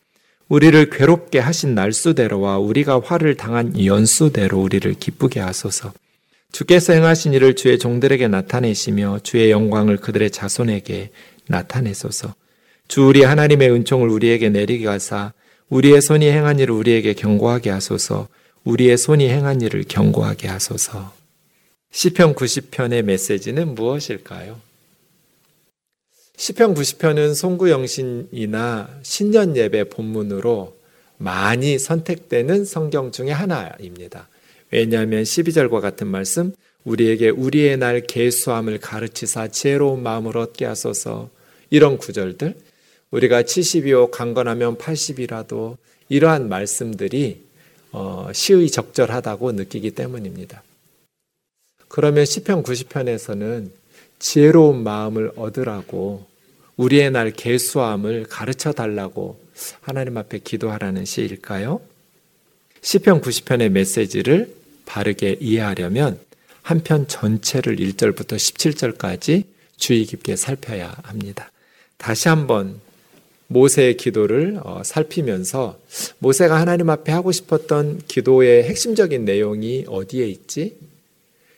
우리를 0.50 0.90
괴롭게 0.90 1.38
하신 1.38 1.76
날수대로와 1.76 2.58
우리가 2.58 3.02
화를 3.02 3.36
당한 3.36 3.86
연수대로 3.86 4.60
우리를 4.60 4.92
기쁘게 4.96 5.40
하소서. 5.40 5.94
주께서 6.52 6.94
행하신 6.94 7.34
일을 7.34 7.56
주의 7.56 7.78
종들에게 7.78 8.30
나타내시며 8.30 9.20
주의 9.22 9.52
영광을 9.52 9.98
그들의 9.98 10.32
자손에게 10.32 11.12
나타내소서. 11.50 12.34
주 12.88 13.06
우리 13.06 13.22
하나님의 13.22 13.70
은총을 13.70 14.10
우리에게 14.10 14.50
내리게 14.50 14.88
하사 14.88 15.34
우리의 15.74 16.04
손이 16.04 16.28
행한 16.30 16.60
일을 16.60 16.76
우리에게 16.76 17.14
경고하게 17.14 17.72
하소서. 17.72 18.28
우리의 18.64 18.96
손이 18.96 19.28
행한 19.28 19.62
일을 19.62 19.86
경고하게 19.88 20.48
하소서. 20.48 21.12
시편 21.90 22.36
90편의 22.36 23.02
메시지는 23.02 23.74
무엇일까요? 23.74 24.62
시편 26.38 26.76
90편은 26.76 27.34
송구영신이나 27.34 29.00
신년 29.02 29.58
예배 29.58 29.86
본문으로 29.86 30.78
많이 31.18 31.80
선택되는 31.80 32.66
성경 32.66 33.12
중의 33.12 33.34
하나입니다. 33.34 34.30
왜냐하면 34.70 35.24
12절과 35.24 35.82
같은 35.82 36.06
말씀, 36.06 36.54
우리에게 36.84 37.30
우리의 37.30 37.78
날 37.78 38.02
계수함을 38.02 38.80
가르치사 38.80 39.48
지혜로운 39.48 40.04
마음을 40.04 40.38
얻게 40.38 40.66
하소서 40.66 41.32
이런 41.72 41.98
구절들, 41.98 42.58
우리가 43.14 43.44
70이요 43.44 44.10
강건하면 44.10 44.78
80이라도 44.78 45.78
이러한 46.10 46.50
말씀들이 46.50 47.44
어, 47.92 48.30
시의 48.34 48.72
적절하다고 48.72 49.52
느끼기 49.52 49.92
때문입니다. 49.92 50.64
그러면 51.88 52.26
시편 52.26 52.64
90편에서는 52.64 53.70
지혜로운 54.18 54.82
마음을 54.84 55.32
얻으라고 55.36 56.26
우리의 56.76 57.12
날 57.12 57.30
개수함을 57.30 58.26
가르쳐 58.30 58.72
달라고 58.72 59.40
하나님 59.82 60.18
앞에 60.18 60.40
기도하라는 60.40 61.06
시일까요? 61.06 61.82
시편 62.82 63.22
90편의 63.22 63.70
메시지를 63.70 64.56
바르게 64.88 65.38
이해하려면 65.40 66.20
한 66.64 66.80
편 66.80 67.08
전체를 67.08 67.76
1절부터 67.76 68.38
17절까지 68.38 69.44
주의 69.78 70.04
깊게 70.06 70.36
살펴야 70.36 70.96
합니다. 71.04 71.52
다시 71.98 72.28
한번 72.28 72.80
모세의 73.48 73.98
기도를 73.98 74.60
어, 74.64 74.82
살피면서 74.84 75.78
모세가 76.20 76.60
하나님 76.60 76.90
앞에 76.90 77.12
하고 77.12 77.32
싶었던 77.32 78.02
기도의 78.08 78.64
핵심적인 78.64 79.26
내용이 79.26 79.86
어디에 79.88 80.28
있지? 80.28 80.78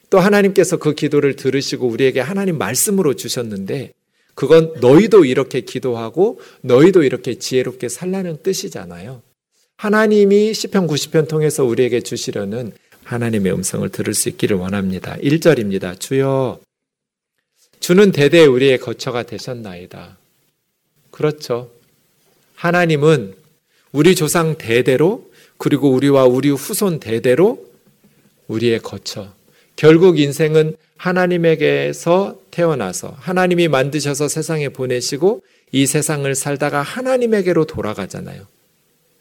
또 0.10 0.20
하나님께서 0.20 0.78
그 0.78 0.94
기도를 0.94 1.36
들으시고 1.36 1.88
우리에게 1.88 2.20
하나님 2.20 2.58
말씀으로 2.58 3.16
주셨는데 3.16 3.94
그건 4.36 4.74
너희도 4.82 5.26
이렇게 5.26 5.62
기도하고 5.62 6.40
너희도 6.62 7.04
이렇게 7.04 7.36
지혜롭게 7.36 7.90
살라는 7.90 8.40
뜻이잖아요. 8.44 9.22
하나님이 9.78 10.54
시편 10.54 10.88
90편 10.88 11.28
통해서 11.28 11.64
우리에게 11.64 12.02
주시려는 12.02 12.72
하나님의 13.04 13.54
음성을 13.54 13.88
들을 13.90 14.14
수 14.14 14.30
있기를 14.30 14.58
원합니다. 14.58 15.16
1절입니다. 15.18 16.00
주여 16.00 16.60
주는 17.80 18.12
대대 18.12 18.46
우리의 18.46 18.80
거처가 18.80 19.24
되셨나이다. 19.24 20.18
그렇죠. 21.12 21.72
하나님은 22.56 23.36
우리 23.92 24.16
조상 24.16 24.58
대대로 24.58 25.30
그리고 25.58 25.92
우리와 25.92 26.26
우리 26.26 26.50
후손 26.50 27.00
대대로 27.00 27.66
우리의 28.48 28.80
거처. 28.80 29.34
결국 29.76 30.20
인생은 30.20 30.76
하나님에게서 30.98 32.40
태어나서 32.52 33.16
하나님이 33.20 33.68
만드셔서 33.68 34.28
세상에 34.28 34.70
보내시고 34.70 35.42
이 35.72 35.86
세상을 35.86 36.34
살다가 36.36 36.82
하나님에게로 36.82 37.66
돌아가잖아요. 37.66 38.48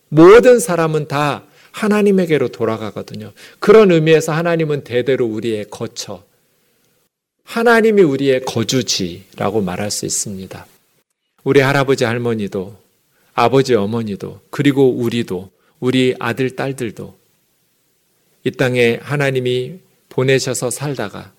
모든 0.08 0.60
사람은 0.60 1.08
다 1.08 1.44
하나님에게로 1.72 2.48
돌아가거든요. 2.48 3.32
그런 3.58 3.90
의미에서 3.90 4.32
하나님은 4.32 4.84
대대로 4.84 5.26
우리의 5.26 5.66
거처, 5.70 6.22
하나님이 7.42 8.02
우리의 8.02 8.44
거주지라고 8.44 9.60
말할 9.60 9.90
수 9.90 10.06
있습니다. 10.06 10.66
우리 11.42 11.60
할아버지 11.60 12.04
할머니도 12.04 12.83
아버지 13.34 13.74
어머니도 13.74 14.40
그리고 14.50 14.90
우리도 14.90 15.50
우리 15.80 16.14
아들 16.18 16.56
딸들도 16.56 17.16
이 18.44 18.50
땅에 18.52 18.98
하나님이 19.02 19.80
보내셔서 20.08 20.70
살다가 20.70 21.32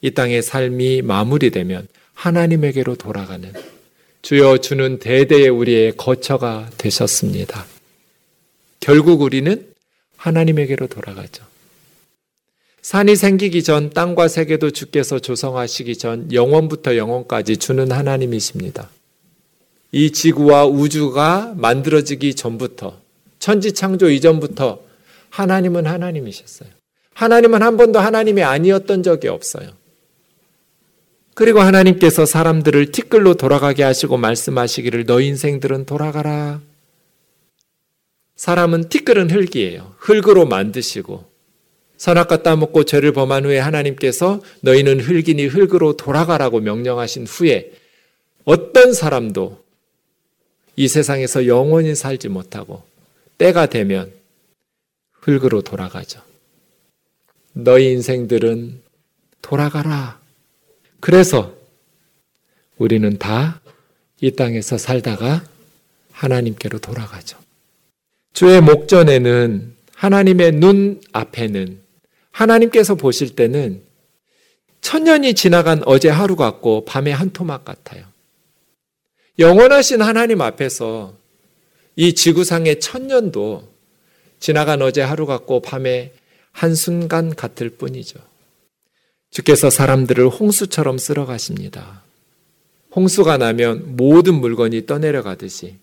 이 0.00 0.10
땅의 0.10 0.42
삶이 0.42 1.02
마무리되면 1.02 1.88
하나님에게로 2.14 2.96
돌아가는 2.96 3.52
주여 4.22 4.58
주는 4.58 4.98
대대의 4.98 5.48
우리의 5.48 5.96
거처가 5.96 6.70
되셨습니다. 6.76 7.66
결국 8.80 9.22
우리는 9.22 9.66
하나님에게로 10.16 10.88
돌아가죠. 10.88 11.44
산이 12.82 13.16
생기기 13.16 13.62
전 13.62 13.90
땅과 13.90 14.28
세계도 14.28 14.70
주께서 14.70 15.18
조성하시기 15.18 15.96
전 15.96 16.32
영원부터 16.32 16.96
영원까지 16.96 17.58
주는 17.58 17.92
하나님이십니다. 17.92 18.90
이 19.92 20.12
지구와 20.12 20.66
우주가 20.66 21.52
만들어지기 21.56 22.34
전부터 22.34 23.00
천지 23.38 23.72
창조 23.72 24.08
이전부터 24.08 24.80
하나님은 25.30 25.86
하나님이셨어요. 25.86 26.70
하나님은 27.14 27.62
한 27.62 27.76
번도 27.76 27.98
하나님이 27.98 28.42
아니었던 28.42 29.02
적이 29.02 29.28
없어요. 29.28 29.70
그리고 31.34 31.60
하나님께서 31.60 32.26
사람들을 32.26 32.92
티끌로 32.92 33.34
돌아가게 33.34 33.82
하시고 33.82 34.16
말씀하시기를 34.16 35.06
너 35.06 35.20
인생들은 35.20 35.86
돌아가라. 35.86 36.60
사람은 38.36 38.88
티끌은 38.88 39.30
흙이에요. 39.30 39.94
흙으로 39.98 40.46
만드시고 40.46 41.24
선악과 41.96 42.42
따먹고 42.42 42.84
죄를 42.84 43.12
범한 43.12 43.44
후에 43.44 43.58
하나님께서 43.58 44.40
너희는 44.62 45.00
흙이니 45.00 45.46
흙으로 45.46 45.96
돌아가라고 45.96 46.60
명령하신 46.60 47.26
후에 47.26 47.72
어떤 48.44 48.94
사람도 48.94 49.62
이 50.76 50.88
세상에서 50.88 51.46
영원히 51.46 51.94
살지 51.94 52.28
못하고 52.28 52.82
때가 53.38 53.66
되면 53.66 54.12
흙으로 55.12 55.62
돌아가죠. 55.62 56.22
너희 57.52 57.92
인생들은 57.92 58.82
돌아가라. 59.42 60.20
그래서 61.00 61.54
우리는 62.78 63.18
다 63.18 63.60
이 64.20 64.30
땅에서 64.32 64.76
살다가 64.76 65.42
하나님께로 66.12 66.78
돌아가죠. 66.78 67.38
주의 68.32 68.60
목전에는 68.60 69.74
하나님의 69.94 70.52
눈 70.52 71.00
앞에는 71.12 71.80
하나님께서 72.30 72.94
보실 72.94 73.34
때는 73.34 73.82
천년이 74.82 75.34
지나간 75.34 75.82
어제 75.86 76.08
하루 76.08 76.36
같고 76.36 76.84
밤의 76.84 77.14
한 77.14 77.30
토막 77.30 77.64
같아요. 77.64 78.04
영원하신 79.40 80.02
하나님 80.02 80.42
앞에서 80.42 81.14
이 81.96 82.14
지구상의 82.14 82.78
천년도 82.78 83.66
지나간 84.38 84.82
어제 84.82 85.00
하루 85.00 85.24
같고 85.24 85.62
밤의 85.62 86.12
한순간 86.52 87.34
같을 87.34 87.70
뿐이죠. 87.70 88.20
주께서 89.30 89.70
사람들을 89.70 90.28
홍수처럼 90.28 90.98
쓸어 90.98 91.24
가십니다. 91.24 92.02
홍수가 92.94 93.38
나면 93.38 93.96
모든 93.96 94.34
물건이 94.34 94.84
떠내려가듯이 94.84 95.76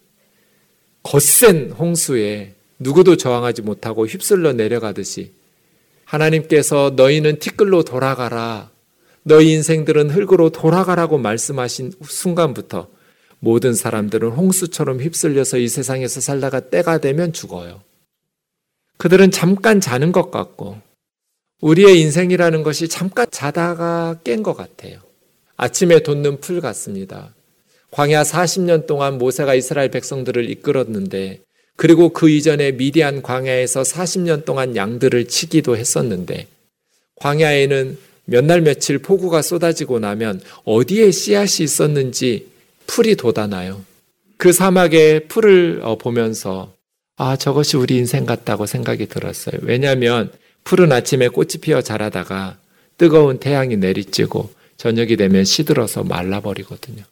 거센 1.02 1.72
홍수에 1.72 2.54
누구도 2.78 3.17
저항하지 3.17 3.63
못하고 3.63 4.06
휩쓸려 4.06 4.54
내려가듯이 4.54 5.32
하나님께서 6.06 6.93
너희는 6.96 7.39
티끌로 7.39 7.84
돌아가라. 7.84 8.70
너희 9.24 9.52
인생들은 9.54 10.12
흙으로 10.12 10.52
돌아가라고 10.52 11.17
말씀하신 11.17 11.93
순간부터 12.04 12.88
모든 13.39 13.73
사람들은 13.73 14.30
홍수처럼 14.30 15.00
휩쓸려서 15.00 15.58
이 15.58 15.67
세상에서 15.67 16.21
살다가 16.21 16.60
때가 16.60 16.97
되면 17.00 17.34
죽어요. 17.34 17.82
그들은 18.97 19.32
잠깐 19.32 19.80
자는 19.80 20.12
것 20.12 20.32
같고 20.32 20.78
우리의 21.62 22.02
인생이라는 22.02 22.63
것이 22.63 22.88
잠깐 22.88 23.28
자다가 23.32 24.19
깬 24.23 24.43
것 24.43 24.56
같아요. 24.56 25.00
아침에 25.56 26.00
돋는 26.00 26.39
풀 26.39 26.62
같습니다. 26.62 27.34
광야 27.91 28.23
40년 28.23 28.86
동안 28.86 29.17
모세가 29.17 29.56
이스라엘 29.56 29.89
백성들을 29.89 30.50
이끌었는데 30.50 31.41
그리고 31.76 32.10
그 32.10 32.30
이전에 32.30 32.71
미디안 32.73 33.21
광야에서 33.21 33.84
40년 33.84 34.45
동안 34.45 34.76
양들을 34.76 35.28
치기도 35.28 35.78
했었는데 35.78 36.47
광야에는 37.15 37.97
몇 38.26 38.43
날 38.43 38.62
며칠 38.62 38.97
폭우가 38.97 39.41
쏟아지고 39.41 40.00
나면 40.00 40.41
어디에 40.65 41.12
씨앗이 41.12 41.63
있었는지 41.63 42.50
풀이 42.88 43.15
돋아나요. 43.15 43.84
그 44.38 44.52
사막에 44.52 45.28
풀을 45.28 45.82
어, 45.84 45.97
보면서 45.97 46.73
아, 47.17 47.36
저것이 47.36 47.78
우리 47.78 47.97
인생 47.97 48.26
같다고 48.26 48.65
생각이 48.65 49.08
들었어요. 49.08 49.60
왜냐하면 49.62 50.32
푸른 50.63 50.91
아침에 50.91 51.28
꽃이 51.28 51.54
피어 51.62 51.82
자라다가 51.82 52.58
뜨거운 52.97 53.39
태양이 53.39 53.78
내리쬐고 53.78 54.50
저녁이 54.78 55.17
되면 55.17 55.43
시들어서 55.43 56.04
말라버리거든요. 56.04 57.04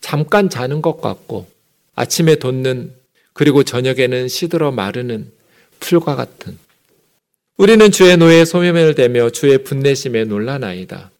잠깐 0.00 0.50
자는 0.50 0.82
것 0.82 1.00
같고 1.00 1.46
아침에 1.94 2.36
돋는 2.36 2.92
그리고 3.32 3.62
저녁에는 3.62 4.28
시들어 4.28 4.70
마르는 4.70 5.30
풀과 5.78 6.16
같은 6.16 6.58
우리는 7.56 7.90
주의 7.90 8.16
노에 8.16 8.44
소멸을 8.44 8.94
대며 8.94 9.30
주의 9.30 9.62
분내심에 9.62 10.24
놀라나이다. 10.24 11.10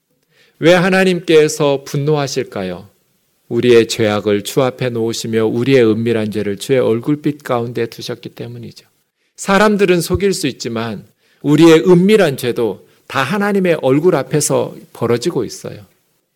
왜 0.59 0.75
하나님께서 0.75 1.85
분노하실까요? 1.85 2.89
우리의 3.51 3.89
죄악을 3.89 4.45
주 4.45 4.63
앞에 4.63 4.89
놓으시며 4.91 5.45
우리의 5.45 5.85
은밀한 5.85 6.31
죄를 6.31 6.57
주의 6.57 6.79
얼굴빛 6.79 7.43
가운데 7.43 7.87
두셨기 7.87 8.31
때문이죠. 8.31 8.87
사람들은 9.37 10.01
속일 10.01 10.33
수 10.33 10.47
있지만 10.47 11.05
우리의 11.43 11.81
은밀한 11.81 12.37
죄도 12.37 12.87
다 13.07 13.23
하나님의 13.23 13.79
얼굴 13.83 14.15
앞에서 14.15 14.77
벌어지고 14.93 15.45
있어요. 15.45 15.85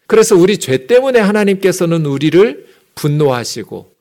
그래서 0.07 0.37
우리 0.37 0.59
죄 0.59 0.87
때문에 0.87 1.20
하나님께서는 1.20 2.05
우리를 2.05 2.66
분노하시고 2.96 3.92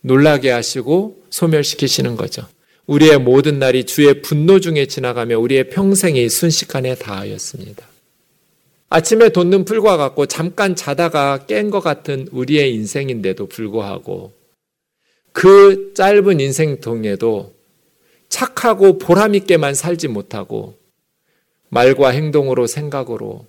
놀라게 0.00 0.50
하시고 0.50 1.22
소멸시키시는 1.30 2.16
거죠. 2.16 2.46
우리의 2.86 3.18
모든 3.18 3.58
날이 3.58 3.84
주의 3.84 4.22
분노 4.22 4.60
중에 4.60 4.86
지나가며 4.86 5.38
우리의 5.38 5.70
평생이 5.70 6.28
순식간에 6.28 6.96
다하였습니다. 6.96 7.86
아침에 8.88 9.30
돋는 9.30 9.64
풀과 9.64 9.96
같고 9.96 10.26
잠깐 10.26 10.76
자다가 10.76 11.46
깬 11.46 11.70
것 11.70 11.80
같은 11.80 12.28
우리의 12.30 12.72
인생인데도 12.74 13.46
불구하고 13.46 14.32
그 15.32 15.92
짧은 15.94 16.40
인생 16.40 16.80
통에도 16.80 17.54
착하고 18.28 18.98
보람있게만 18.98 19.74
살지 19.74 20.08
못하고 20.08 20.78
말과 21.68 22.10
행동으로 22.10 22.66
생각으로 22.66 23.46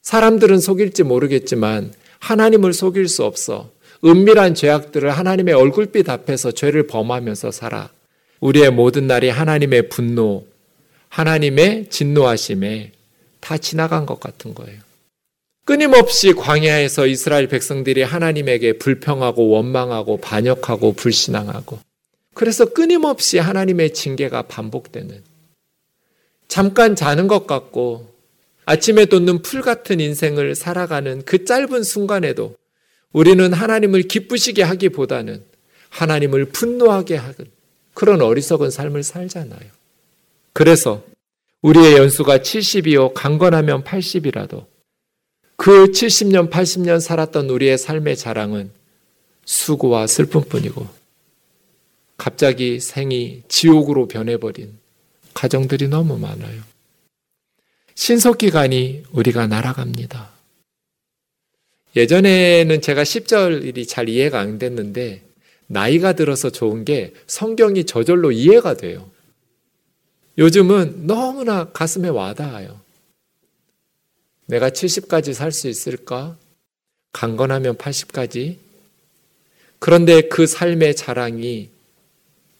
사람들은 0.00 0.58
속일지 0.58 1.02
모르겠지만 1.02 1.92
하나님을 2.18 2.72
속일 2.72 3.08
수 3.08 3.24
없어 3.24 3.70
은밀한 4.04 4.54
죄악들을 4.54 5.10
하나님의 5.10 5.54
얼굴빛 5.54 6.08
앞에서 6.08 6.50
죄를 6.50 6.88
범하면서 6.88 7.52
살아. 7.52 7.90
우리의 8.40 8.72
모든 8.72 9.06
날이 9.06 9.28
하나님의 9.28 9.88
분노, 9.88 10.44
하나님의 11.08 11.88
진노하심에 11.88 12.90
다 13.42 13.58
지나간 13.58 14.06
것 14.06 14.20
같은 14.20 14.54
거예요. 14.54 14.80
끊임없이 15.64 16.32
광야에서 16.32 17.06
이스라엘 17.06 17.48
백성들이 17.48 18.02
하나님에게 18.02 18.78
불평하고 18.78 19.48
원망하고 19.48 20.18
반역하고 20.18 20.94
불신앙하고 20.94 21.78
그래서 22.34 22.66
끊임없이 22.66 23.38
하나님의 23.38 23.92
징계가 23.92 24.42
반복되는 24.42 25.22
잠깐 26.48 26.96
자는 26.96 27.26
것 27.26 27.46
같고 27.46 28.12
아침에 28.64 29.06
돋는 29.06 29.42
풀 29.42 29.60
같은 29.60 30.00
인생을 30.00 30.54
살아가는 30.54 31.22
그 31.24 31.44
짧은 31.44 31.82
순간에도 31.82 32.56
우리는 33.12 33.52
하나님을 33.52 34.02
기쁘시게 34.02 34.62
하기보다는 34.62 35.42
하나님을 35.90 36.46
분노하게 36.46 37.16
하는 37.16 37.34
그런 37.92 38.22
어리석은 38.22 38.70
삶을 38.70 39.02
살잖아요. 39.02 39.68
그래서 40.52 41.02
우리의 41.62 41.96
연수가 41.96 42.38
70이요, 42.38 43.14
강건하면 43.14 43.84
80이라도 43.84 44.66
그 45.56 45.86
70년, 45.92 46.50
80년 46.50 47.00
살았던 47.00 47.48
우리의 47.48 47.78
삶의 47.78 48.16
자랑은 48.16 48.72
수고와 49.44 50.08
슬픔뿐이고 50.08 50.88
갑자기 52.16 52.80
생이 52.80 53.42
지옥으로 53.46 54.08
변해버린 54.08 54.76
가정들이 55.34 55.86
너무 55.86 56.18
많아요. 56.18 56.62
신속기간이 57.94 59.04
우리가 59.12 59.46
날아갑니다. 59.46 60.32
예전에는 61.94 62.80
제가 62.80 63.04
10절이 63.04 63.86
잘 63.86 64.08
이해가 64.08 64.40
안 64.40 64.58
됐는데 64.58 65.22
나이가 65.68 66.14
들어서 66.14 66.50
좋은 66.50 66.84
게 66.84 67.12
성경이 67.28 67.84
저절로 67.84 68.32
이해가 68.32 68.74
돼요. 68.74 69.11
요즘은 70.38 71.06
너무나 71.06 71.70
가슴에 71.70 72.08
와닿아요. 72.08 72.80
내가 74.46 74.70
70까지 74.70 75.34
살 75.34 75.52
수 75.52 75.68
있을까? 75.68 76.36
강건하면 77.12 77.76
80까지? 77.76 78.56
그런데 79.78 80.22
그 80.22 80.46
삶의 80.46 80.96
자랑이 80.96 81.70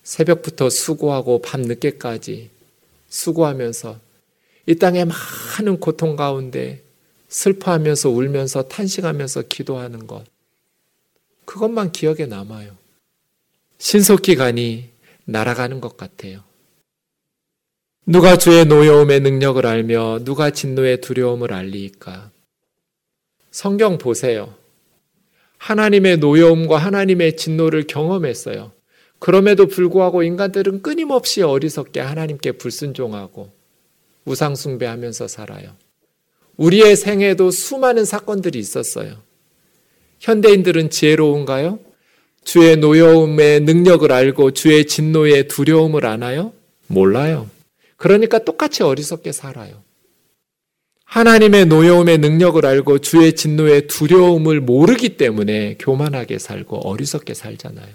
새벽부터 0.02 0.68
수고하고 0.68 1.40
밤늦게까지 1.40 2.50
수고하면서 3.08 4.00
이 4.66 4.74
땅에 4.74 5.04
많은 5.04 5.80
고통 5.80 6.16
가운데 6.16 6.82
슬퍼하면서 7.28 8.10
울면서 8.10 8.68
탄식하면서 8.68 9.42
기도하는 9.42 10.06
것. 10.06 10.24
그것만 11.44 11.92
기억에 11.92 12.26
남아요. 12.26 12.76
신속기간이 13.78 14.90
날아가는 15.24 15.80
것 15.80 15.96
같아요. 15.96 16.44
누가 18.04 18.36
주의 18.36 18.64
노여움의 18.64 19.20
능력을 19.20 19.64
알며 19.64 20.20
누가 20.24 20.50
진노의 20.50 21.00
두려움을 21.02 21.52
알리까? 21.52 22.32
성경 23.52 23.96
보세요. 23.96 24.54
하나님의 25.58 26.16
노여움과 26.16 26.78
하나님의 26.78 27.36
진노를 27.36 27.86
경험했어요. 27.86 28.72
그럼에도 29.20 29.68
불구하고 29.68 30.24
인간들은 30.24 30.82
끊임없이 30.82 31.42
어리석게 31.42 32.00
하나님께 32.00 32.52
불순종하고 32.52 33.52
우상숭배하면서 34.24 35.28
살아요. 35.28 35.76
우리의 36.56 36.96
생에도 36.96 37.52
수많은 37.52 38.04
사건들이 38.04 38.58
있었어요. 38.58 39.14
현대인들은 40.18 40.90
지혜로운가요? 40.90 41.78
주의 42.42 42.76
노여움의 42.76 43.60
능력을 43.60 44.10
알고 44.10 44.50
주의 44.50 44.84
진노의 44.86 45.46
두려움을 45.46 46.04
아나요? 46.04 46.52
몰라요. 46.88 47.48
그러니까 48.02 48.40
똑같이 48.40 48.82
어리석게 48.82 49.30
살아요. 49.30 49.80
하나님의 51.04 51.66
노여움의 51.66 52.18
능력을 52.18 52.66
알고 52.66 52.98
주의 52.98 53.32
진노의 53.32 53.86
두려움을 53.86 54.60
모르기 54.60 55.16
때문에 55.16 55.76
교만하게 55.78 56.40
살고 56.40 56.78
어리석게 56.78 57.34
살잖아요. 57.34 57.94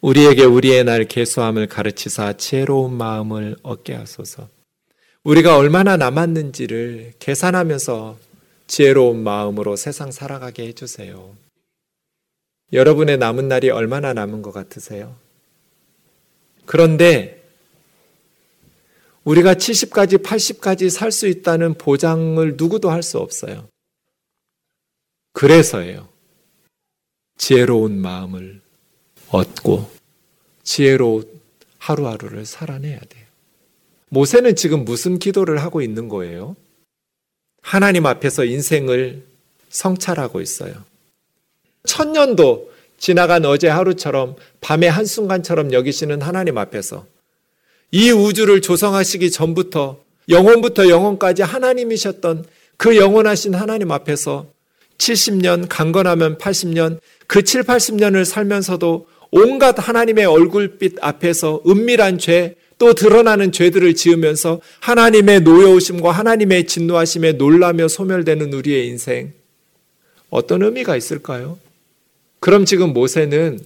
우리에게 0.00 0.42
우리의 0.42 0.82
날 0.82 1.04
개수함을 1.04 1.68
가르치사 1.68 2.32
지혜로운 2.32 2.94
마음을 2.94 3.56
얻게 3.62 3.94
하소서. 3.94 4.48
우리가 5.22 5.56
얼마나 5.56 5.96
남았는지를 5.96 7.12
계산하면서 7.20 8.18
지혜로운 8.66 9.22
마음으로 9.22 9.76
세상 9.76 10.10
살아가게 10.10 10.66
해주세요. 10.66 11.36
여러분의 12.72 13.18
남은 13.18 13.46
날이 13.46 13.70
얼마나 13.70 14.12
남은 14.12 14.42
것 14.42 14.50
같으세요? 14.50 15.14
그런데 16.66 17.41
우리가 19.24 19.54
70까지, 19.54 20.22
80까지 20.22 20.90
살 20.90 21.12
수 21.12 21.28
있다는 21.28 21.74
보장을 21.74 22.54
누구도 22.56 22.90
할 22.90 23.02
수 23.02 23.18
없어요. 23.18 23.68
그래서예요. 25.32 26.08
지혜로운 27.38 28.00
마음을 28.00 28.60
얻고 29.28 29.90
지혜로 30.62 31.24
하루하루를 31.78 32.44
살아내야 32.46 32.98
돼요. 33.00 33.26
모세는 34.10 34.56
지금 34.56 34.84
무슨 34.84 35.18
기도를 35.18 35.62
하고 35.62 35.80
있는 35.80 36.08
거예요? 36.08 36.54
하나님 37.62 38.06
앞에서 38.06 38.44
인생을 38.44 39.24
성찰하고 39.70 40.40
있어요. 40.40 40.84
천년도 41.84 42.70
지나간 42.98 43.44
어제 43.46 43.68
하루처럼 43.68 44.36
밤의 44.60 44.90
한순간처럼 44.90 45.72
여기시는 45.72 46.20
하나님 46.22 46.58
앞에서 46.58 47.06
이 47.92 48.10
우주를 48.10 48.62
조성하시기 48.62 49.30
전부터 49.30 50.00
영혼부터 50.28 50.88
영혼까지 50.88 51.42
하나님이셨던 51.42 52.46
그 52.78 52.96
영원하신 52.96 53.54
하나님 53.54 53.92
앞에서 53.92 54.46
70년, 54.96 55.66
강건하면 55.68 56.38
80년, 56.38 57.00
그 57.26 57.42
7, 57.42 57.64
80년을 57.64 58.24
살면서도 58.24 59.06
온갖 59.30 59.76
하나님의 59.78 60.24
얼굴빛 60.24 60.96
앞에서 61.00 61.62
은밀한 61.66 62.18
죄, 62.18 62.56
또 62.78 62.94
드러나는 62.94 63.52
죄들을 63.52 63.94
지으면서 63.94 64.60
하나님의 64.80 65.42
노여우심과 65.42 66.10
하나님의 66.10 66.66
진노하심에 66.66 67.32
놀라며 67.32 67.88
소멸되는 67.88 68.52
우리의 68.52 68.88
인생. 68.88 69.32
어떤 70.30 70.62
의미가 70.62 70.96
있을까요? 70.96 71.58
그럼 72.40 72.64
지금 72.64 72.92
모세는 72.92 73.60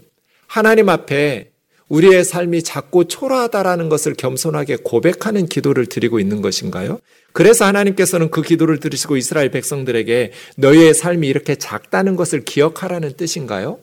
하나님 0.46 0.88
앞에 0.88 1.50
우리의 1.88 2.24
삶이 2.24 2.62
작고 2.62 3.04
초라하다라는 3.04 3.88
것을 3.88 4.14
겸손하게 4.14 4.78
고백하는 4.82 5.46
기도를 5.46 5.86
드리고 5.86 6.18
있는 6.18 6.42
것인가요? 6.42 6.98
그래서 7.32 7.64
하나님께서는 7.64 8.30
그 8.30 8.42
기도를 8.42 8.80
들으시고 8.80 9.16
이스라엘 9.16 9.50
백성들에게 9.50 10.32
너희의 10.56 10.94
삶이 10.94 11.28
이렇게 11.28 11.54
작다는 11.54 12.16
것을 12.16 12.44
기억하라는 12.44 13.12
뜻인가요? 13.16 13.78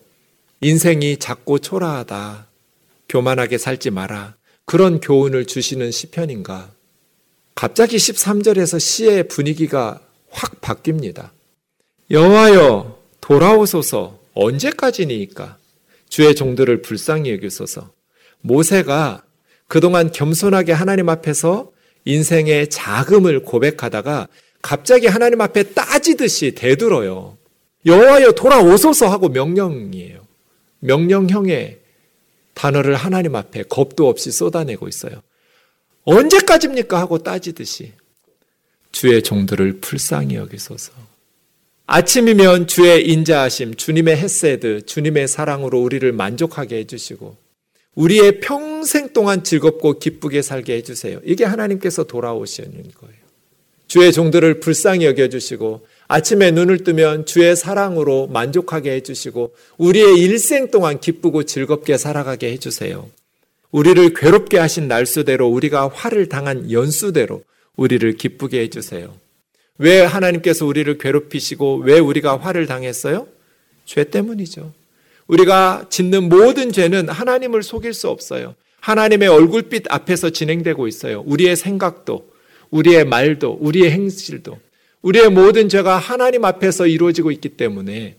인생이 0.62 1.18
작고 1.18 1.60
초라하다. 1.60 2.48
교만하게 3.10 3.58
살지 3.58 3.92
마라. 3.92 4.36
그런 4.66 5.00
교훈을 5.00 5.46
주시는 5.46 5.92
시편인가? 5.92 6.72
갑자기 7.56 7.98
13절에서 7.98 8.80
시의 8.80 9.28
분위기가 9.28 10.00
확 10.30 10.62
바뀝니다. 10.62 11.30
여호와여 12.10 13.00
돌아오소서 13.22 14.20
언제까지니까 14.34 15.58
주의 16.14 16.36
종들을 16.36 16.84
불쌍히 16.84 17.32
여기소서. 17.32 17.92
모세가 18.42 19.24
그동안 19.68 20.12
겸손하게 20.12 20.72
하나님 20.72 21.10
앞에서 21.10 21.72
인생의 22.06 22.70
자금을 22.70 23.42
고백하다가 23.42 24.28
갑자기 24.62 25.08
하나님 25.08 25.42
앞에 25.42 25.74
따지듯이 25.74 26.52
대들어요. 26.52 27.40
여호와여 27.88 28.34
돌아오소서 28.34 29.10
하고 29.10 29.28
명령이에요. 29.30 30.28
명령형의 30.82 31.80
단어를 32.54 32.94
하나님 32.94 33.36
앞에 33.36 33.64
겁도 33.64 34.08
없이 34.08 34.32
쏟아내고 34.32 34.88
있어요. 34.88 35.24
언제까지입니까? 36.04 37.00
하고 37.00 37.18
따지듯이 37.18 37.92
주의 38.92 39.24
종들을 39.24 39.80
불쌍히 39.82 40.36
여기소서. 40.36 40.92
아침이면 41.86 42.68
주의 42.68 43.08
인자하심, 43.10 43.76
주님의 43.76 44.18
햇세드, 44.18 44.86
주님의 44.86 45.28
사랑으로 45.28 45.82
우리를 45.82 46.10
만족하게 46.14 46.78
해주시고 46.78 47.36
우리의 47.96 48.40
평생 48.40 49.14
동안 49.14 49.44
즐겁고 49.44 50.00
기쁘게 50.00 50.42
살게 50.42 50.76
해주세요. 50.78 51.20
이게 51.26 51.44
하나님께서 51.44 52.06
돌아오시는 52.06 52.72
거예요. 52.72 53.24
주의 53.88 54.12
종들을 54.12 54.60
불쌍히 54.60 55.06
여겨주시고 55.06 55.86
아침에 56.08 56.52
눈을 56.52 56.84
뜨면 56.84 57.26
주의 57.26 57.56
사랑으로 57.56 58.28
만족하게 58.28 58.94
해주시고 58.94 59.54
우리의 59.78 60.20
일생 60.20 60.72
동안 60.72 61.00
기쁘고 61.00 61.44
즐겁게 61.44 61.98
살아가게 61.98 62.52
해주세요. 62.54 63.10
우리를 63.72 64.14
괴롭게 64.14 64.58
하신 64.58 64.88
날수대로 64.88 65.48
우리가 65.48 65.90
화를 65.90 66.30
당한 66.30 66.72
연수대로 66.72 67.44
우리를 67.76 68.16
기쁘게 68.18 68.62
해주세요. 68.62 69.14
왜 69.78 70.02
하나님께서 70.02 70.66
우리를 70.66 70.98
괴롭히시고 70.98 71.78
왜 71.78 72.00
우리가 72.00 72.38
화를 72.38 72.68
당했어요? 72.68 73.28
죄 73.86 74.04
때문이죠. 74.04 74.74
우리가 75.28 75.88
짓는 75.90 76.30
모든 76.30 76.72
죄는 76.72 77.10
하나님을 77.10 77.64
속일 77.64 77.94
수 77.94 78.10
없어요. 78.10 78.56
하나님의 78.82 79.30
얼굴빛 79.30 79.86
앞에서 79.90 80.30
진행되고 80.30 80.88
있어요. 80.88 81.24
우리의 81.26 81.56
생각도, 81.56 82.30
우리의 82.70 83.06
말도, 83.06 83.58
우리의 83.62 83.92
행실도. 83.92 84.60
우리의 85.02 85.30
모든 85.30 85.70
죄가 85.70 85.98
하나님 85.98 86.46
앞에서 86.46 86.88
이루어지고 86.88 87.32
있기 87.32 87.50
때문에 87.50 88.18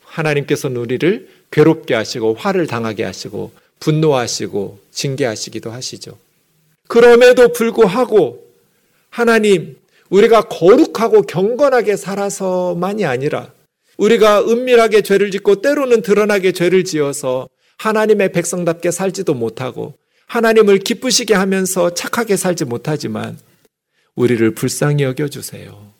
하나님께서는 0.00 0.76
우리를 0.76 1.28
괴롭게 1.50 1.94
하시고 1.94 2.34
화를 2.34 2.66
당하게 2.66 3.04
하시고 3.04 3.52
분노하시고 3.80 4.78
징계하시기도 4.90 5.70
하시죠. 5.70 6.18
그럼에도 6.88 7.52
불구하고 7.52 8.44
하나님 9.10 9.76
우리가 10.14 10.42
거룩하고 10.42 11.22
경건하게 11.22 11.96
살아서만이 11.96 13.04
아니라 13.04 13.52
우리가 13.96 14.44
은밀하게 14.44 15.02
죄를 15.02 15.32
짓고 15.32 15.60
때로는 15.60 16.02
드러나게 16.02 16.52
죄를 16.52 16.84
지어서 16.84 17.48
하나님의 17.78 18.30
백성답게 18.30 18.92
살지도 18.92 19.34
못하고 19.34 19.94
하나님을 20.26 20.78
기쁘시게 20.78 21.34
하면서 21.34 21.92
착하게 21.94 22.36
살지 22.36 22.64
못하지만 22.64 23.36
우리를 24.14 24.54
불쌍히 24.54 25.02
여겨주세요. 25.02 25.92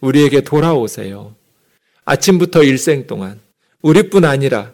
우리에게 0.00 0.42
돌아오세요. 0.42 1.34
아침부터 2.04 2.62
일생 2.64 3.06
동안 3.06 3.40
우리뿐 3.80 4.26
아니라 4.26 4.72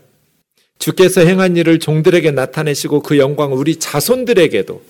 주께서 0.81 1.21
행한 1.21 1.57
일을 1.57 1.79
종들에게 1.79 2.33
나타내시고 2.33 3.03
그 3.03 3.19
영광을 3.19 3.57
우리 3.57 3.77
자손들에게도 3.77 4.83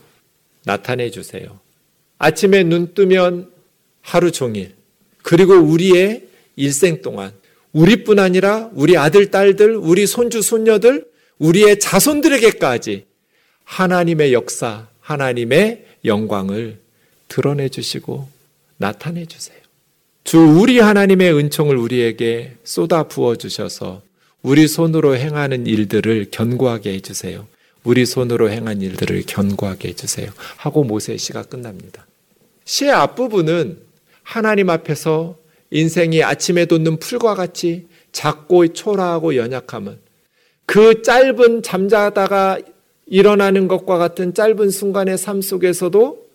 나타내 0.64 1.10
주세요. 1.10 1.60
아침에 2.18 2.62
눈 2.62 2.94
뜨면 2.94 3.57
하루 4.08 4.32
종일 4.32 4.74
그리고 5.22 5.52
우리의 5.54 6.28
일생 6.56 7.02
동안 7.02 7.32
우리뿐 7.72 8.18
아니라 8.18 8.70
우리 8.72 8.96
아들, 8.96 9.30
딸들, 9.30 9.76
우리 9.76 10.06
손주, 10.06 10.40
손녀들, 10.40 11.06
우리의 11.38 11.78
자손들에게까지 11.78 13.04
하나님의 13.64 14.32
역사, 14.32 14.88
하나님의 15.00 15.84
영광을 16.06 16.78
드러내 17.28 17.68
주시고 17.68 18.28
나타내 18.78 19.26
주세요. 19.26 19.58
주 20.24 20.38
우리 20.38 20.78
하나님의 20.78 21.34
은총을 21.34 21.76
우리에게 21.76 22.54
쏟아 22.64 23.02
부어 23.02 23.36
주셔서 23.36 24.00
우리 24.42 24.66
손으로 24.66 25.16
행하는 25.16 25.66
일들을 25.66 26.28
견고하게 26.30 26.94
해 26.94 27.00
주세요. 27.00 27.46
우리 27.84 28.06
손으로 28.06 28.50
행한 28.50 28.80
일들을 28.80 29.24
견고하게 29.26 29.90
해 29.90 29.92
주세요. 29.92 30.30
하고 30.56 30.82
모세의 30.84 31.18
시가 31.18 31.42
끝납니다. 31.42 32.06
시의 32.64 32.92
앞부분은 32.92 33.87
하나님 34.28 34.68
앞에서 34.68 35.38
인생이 35.70 36.22
아침에 36.22 36.66
돋는 36.66 36.98
풀과 36.98 37.34
같이 37.34 37.86
작고 38.12 38.74
초라하고 38.74 39.36
연약함은 39.36 39.98
그 40.66 41.00
짧은 41.00 41.62
잠자다가 41.62 42.58
일어나는 43.06 43.68
것과 43.68 43.96
같은 43.96 44.34
짧은 44.34 44.68
순간의 44.68 45.16
삶 45.16 45.40
속에서도 45.40 46.28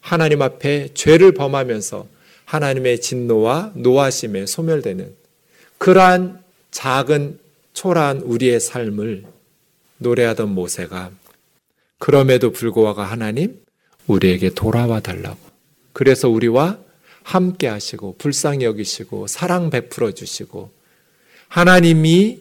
하나님 0.00 0.42
앞에 0.42 0.90
죄를 0.94 1.34
범하면서 1.34 2.06
하나님의 2.44 3.00
진노와 3.00 3.72
노하심에 3.74 4.46
소멸되는 4.46 5.12
그러한 5.78 6.40
작은 6.70 7.40
초라한 7.72 8.20
우리의 8.20 8.60
삶을 8.60 9.24
노래하던 9.98 10.54
모세가 10.54 11.10
그럼에도 11.98 12.52
불구하고 12.52 13.00
하나님 13.00 13.60
우리에게 14.06 14.50
돌아와 14.50 15.00
달라고. 15.00 15.38
그래서 15.92 16.28
우리와 16.28 16.83
함께 17.24 17.66
하시고 17.66 18.14
불쌍히 18.18 18.64
여기시고 18.64 19.26
사랑 19.26 19.70
베풀어 19.70 20.12
주시고 20.12 20.70
하나님이 21.48 22.38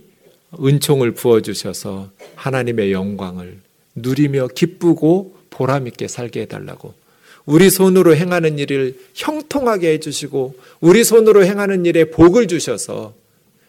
은총을 0.62 1.13
부어 1.13 1.41
주셔서 1.41 2.12
하나님의 2.36 2.91
영광을 2.91 3.60
누리며 3.96 4.50
기쁘고 4.50 5.36
보람 5.50 5.88
있게 5.88 6.08
살게 6.08 6.41
해 6.41 6.46
달라고 6.46 6.93
우리 7.46 7.69
손으로 7.69 8.15
행하는 8.15 8.60
일을 8.60 9.00
형통하게 9.15 9.93
해 9.93 10.00
주시고 10.00 10.56
우리 10.82 11.04
손으로 11.04 11.43
행하는 11.43 11.86
일에 11.86 12.06
복을 12.06 12.48
주셔서 12.48 13.13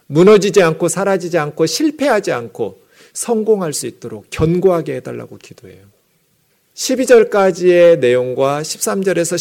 무너지지 0.06 0.62
않고 0.62 0.88
사라지지 0.88 1.38
않고 1.38 1.66
실패하지 1.66 2.32
않고 2.32 2.82
성공할 3.12 3.72
수 3.72 3.86
있도록 3.86 4.26
견고하게 4.30 4.96
해 4.96 5.00
달라고 5.00 5.38
기도해요. 5.38 5.93
12절까지의 6.74 8.00
내용과 8.00 8.62
13절에서 8.62 9.36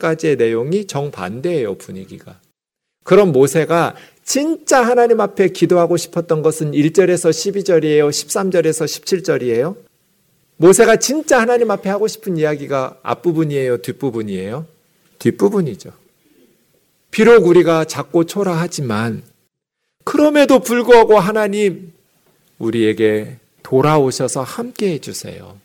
17절까지의 0.00 0.38
내용이 0.38 0.86
정반대예요, 0.86 1.76
분위기가. 1.76 2.40
그럼 3.04 3.32
모세가 3.32 3.94
진짜 4.24 4.82
하나님 4.82 5.20
앞에 5.20 5.48
기도하고 5.48 5.96
싶었던 5.96 6.42
것은 6.42 6.72
1절에서 6.72 7.30
12절이에요? 7.30 8.08
13절에서 8.08 8.86
17절이에요? 8.86 9.76
모세가 10.56 10.96
진짜 10.96 11.40
하나님 11.40 11.70
앞에 11.70 11.90
하고 11.90 12.06
싶은 12.06 12.36
이야기가 12.36 12.98
앞부분이에요? 13.02 13.78
뒷부분이에요? 13.78 14.66
뒷부분이죠. 15.18 15.92
비록 17.10 17.46
우리가 17.46 17.84
작고 17.84 18.24
초라하지만 18.24 19.22
그럼에도 20.04 20.60
불구하고 20.60 21.18
하나님 21.18 21.92
우리에게 22.58 23.36
돌아오셔서 23.62 24.42
함께 24.42 24.92
해주세요. 24.92 25.61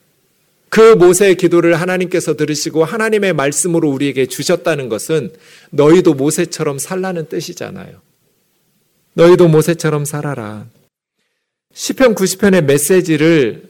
그 0.70 0.96
모세의 0.96 1.36
기도를 1.36 1.80
하나님께서 1.80 2.36
들으시고 2.36 2.84
하나님의 2.84 3.34
말씀으로 3.34 3.90
우리에게 3.90 4.26
주셨다는 4.26 4.90
것은 4.90 5.32
너희도 5.72 6.14
모세처럼 6.14 6.78
살라는 6.78 7.28
뜻이잖아요. 7.30 8.02
너희도 9.14 9.48
모세처럼 9.48 10.06
살아라. 10.06 10.68
시편 11.74 12.16
90편의 12.16 12.64
메시지를 12.66 13.70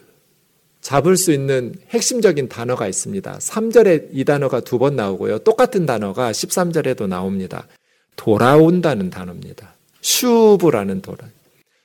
잡을 0.82 1.18
수 1.18 1.32
있는 1.32 1.76
핵심적인 1.90 2.48
단어가 2.50 2.88
있습니다. 2.88 3.38
3절에 3.40 4.10
이 4.14 4.24
단어가 4.24 4.60
두 4.62 4.78
번 4.78 4.96
나오고요. 4.96 5.40
똑같은 5.40 5.86
단어가 5.86 6.32
13절에도 6.32 7.08
나옵니다. 7.08 7.68
돌아온다는 8.16 9.10
단어입니다. 9.10 9.76
슈브라는 10.02 11.02
도란. 11.02 11.32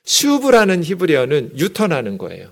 슈브라는 0.05 0.83
히브리어는 0.83 1.57
유턴하는 1.57 2.17
거예요. 2.17 2.49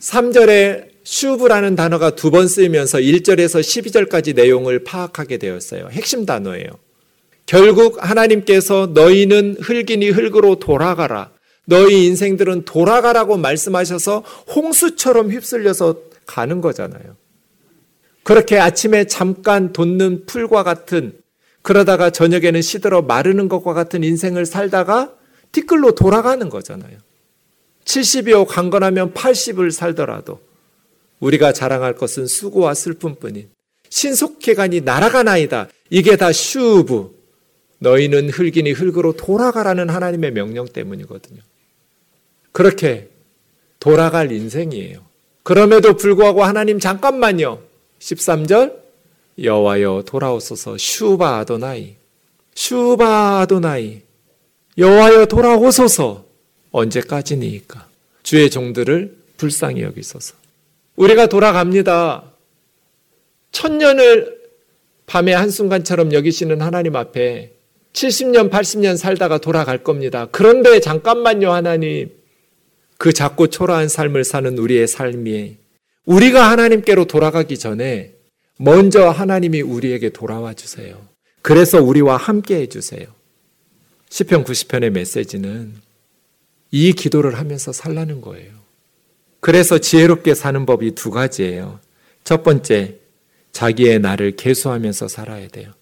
3절에 0.00 0.87
슈브라는 1.08 1.74
단어가 1.74 2.10
두 2.10 2.30
번 2.30 2.46
쓰이면서 2.46 2.98
1절에서 2.98 3.60
12절까지 3.60 4.34
내용을 4.34 4.84
파악하게 4.84 5.38
되었어요. 5.38 5.88
핵심 5.90 6.26
단어예요. 6.26 6.68
결국 7.46 7.96
하나님께서 7.98 8.90
너희는 8.92 9.56
흙이니 9.58 10.10
흙으로 10.10 10.56
돌아가라. 10.56 11.30
너희 11.64 12.04
인생들은 12.06 12.66
돌아가라고 12.66 13.38
말씀하셔서 13.38 14.20
홍수처럼 14.54 15.30
휩쓸려서 15.30 15.96
가는 16.26 16.60
거잖아요. 16.60 17.16
그렇게 18.22 18.58
아침에 18.58 19.06
잠깐 19.06 19.72
돋는 19.72 20.26
풀과 20.26 20.62
같은 20.62 21.12
그러다가 21.62 22.10
저녁에는 22.10 22.60
시들어 22.60 23.00
마르는 23.00 23.48
것과 23.48 23.72
같은 23.72 24.04
인생을 24.04 24.44
살다가 24.44 25.14
티끌로 25.52 25.94
돌아가는 25.94 26.46
거잖아요. 26.50 26.98
70이요 27.86 28.46
강건하면 28.46 29.14
80을 29.14 29.70
살더라도 29.70 30.46
우리가 31.20 31.52
자랑할 31.52 31.94
것은 31.94 32.26
수고와 32.26 32.74
슬픔뿐인 32.74 33.48
신속해 33.90 34.54
가니 34.54 34.82
날아가나이다. 34.82 35.68
이게 35.90 36.16
다 36.16 36.32
슈브. 36.32 37.16
너희는 37.80 38.30
흙이니 38.30 38.72
흙으로 38.72 39.12
돌아가라는 39.12 39.88
하나님의 39.88 40.32
명령 40.32 40.66
때문이거든요. 40.66 41.40
그렇게 42.52 43.08
돌아갈 43.78 44.32
인생이에요. 44.32 45.06
그럼에도 45.42 45.96
불구하고 45.96 46.44
하나님 46.44 46.78
잠깐만요. 46.80 47.62
13절 48.00 48.76
여호와여 49.42 50.02
돌아오소서 50.06 50.76
슈바 50.76 51.38
아도나이 51.38 51.96
슈바 52.54 53.40
아도나이 53.40 54.02
여호와여 54.76 55.26
돌아오소서 55.26 56.24
언제까지니까 56.72 57.88
주의 58.22 58.50
종들을 58.50 59.16
불쌍히 59.36 59.82
여기소서 59.82 60.34
우리가 60.98 61.26
돌아갑니다. 61.26 62.24
천년을 63.52 64.36
밤의 65.06 65.34
한순간처럼 65.34 66.12
여기시는 66.12 66.60
하나님 66.60 66.96
앞에 66.96 67.52
70년, 67.92 68.50
80년 68.50 68.96
살다가 68.96 69.38
돌아갈 69.38 69.84
겁니다. 69.84 70.26
그런데 70.30 70.80
잠깐만요, 70.80 71.52
하나님. 71.52 72.10
그 72.98 73.12
작고 73.12 73.46
초라한 73.46 73.88
삶을 73.88 74.24
사는 74.24 74.58
우리의 74.58 74.88
삶이 74.88 75.56
우리가 76.04 76.50
하나님께로 76.50 77.04
돌아가기 77.04 77.58
전에 77.58 78.14
먼저 78.58 79.08
하나님이 79.08 79.62
우리에게 79.62 80.10
돌아와 80.10 80.52
주세요. 80.52 81.00
그래서 81.42 81.80
우리와 81.80 82.16
함께 82.16 82.56
해 82.56 82.66
주세요. 82.66 83.06
시편 84.10 84.42
90편의 84.42 84.90
메시지는 84.90 85.74
이 86.72 86.92
기도를 86.92 87.38
하면서 87.38 87.72
살라는 87.72 88.20
거예요. 88.20 88.57
그래서 89.40 89.78
지혜롭게 89.78 90.34
사는 90.34 90.66
법이 90.66 90.92
두 90.92 91.10
가지예요. 91.10 91.80
첫 92.24 92.42
번째, 92.42 92.96
자기의 93.52 94.00
나를 94.00 94.36
계수하면서 94.36 95.08
살아야 95.08 95.48
돼요. 95.48 95.72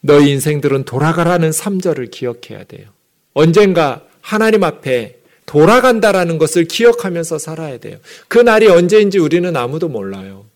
너희 0.00 0.30
인생들은 0.30 0.84
돌아가라는 0.84 1.50
3절을 1.50 2.10
기억해야 2.10 2.64
돼요. 2.64 2.88
언젠가 3.34 4.04
하나님 4.20 4.64
앞에 4.64 5.18
돌아간다라는 5.46 6.38
것을 6.38 6.64
기억하면서 6.64 7.38
살아야 7.38 7.78
돼요. 7.78 7.98
그 8.28 8.38
날이 8.38 8.66
언제인지 8.66 9.18
우리는 9.18 9.56
아무도 9.56 9.88
몰라요. 9.88 10.46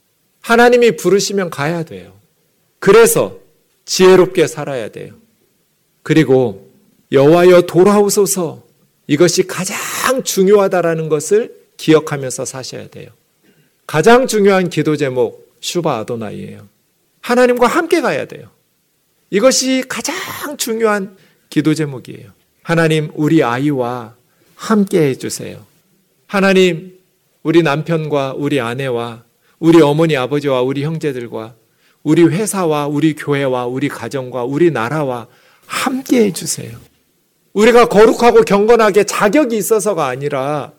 하나님이 0.41 0.97
부르시면 0.97 1.51
가야 1.51 1.85
돼요. 1.85 2.13
그래서 2.79 3.39
지혜롭게 3.85 4.47
살아야 4.47 4.89
돼요. 4.89 5.15
그리고 6.03 6.71
여호와여 7.13 7.63
돌아오소서 7.63 8.65
이것이 9.07 9.47
가장 9.47 10.23
중요하다라는 10.25 11.09
것을 11.09 11.60
기억하면서 11.81 12.45
사셔야 12.45 12.89
돼요. 12.89 13.09
가장 13.87 14.27
중요한 14.27 14.69
기도 14.69 14.97
제목 14.97 15.51
슈바 15.61 15.99
아도나이예요. 16.01 16.69
하나님과 17.23 17.67
함께 17.67 18.03
가야 18.03 18.27
돼요. 18.27 18.51
이것이 19.31 19.85
가장 19.89 20.15
중요한 20.59 21.17
기도 21.49 21.75
제목이에요. 21.75 22.31
하나님, 22.63 23.11
우리 23.15 23.43
아이와 23.43 24.15
함께 24.57 25.09
해 25.09 25.15
주세요. 25.15 25.65
하나님, 26.27 26.99
우리 27.43 27.63
남편과 27.63 28.35
우리 28.37 28.61
아내와 28.61 29.25
우리 29.59 29.81
어머니, 29.81 30.17
아버지와 30.17 30.61
우리 30.61 30.85
형제들과 30.85 31.55
우리 32.03 32.25
회사와 32.25 32.89
우리 32.89 33.15
교회와 33.15 33.67
우리 33.67 33.89
가정과 33.89 34.45
우리 34.45 34.71
나라와 34.71 35.27
함께 35.67 36.25
해 36.25 36.33
주세요. 36.33 36.79
우리가 37.55 37.87
거룩하고 37.87 38.43
경건하게 38.43 39.05
자격이 39.05 39.57
있어서가 39.57 40.07
아니라 40.07 40.73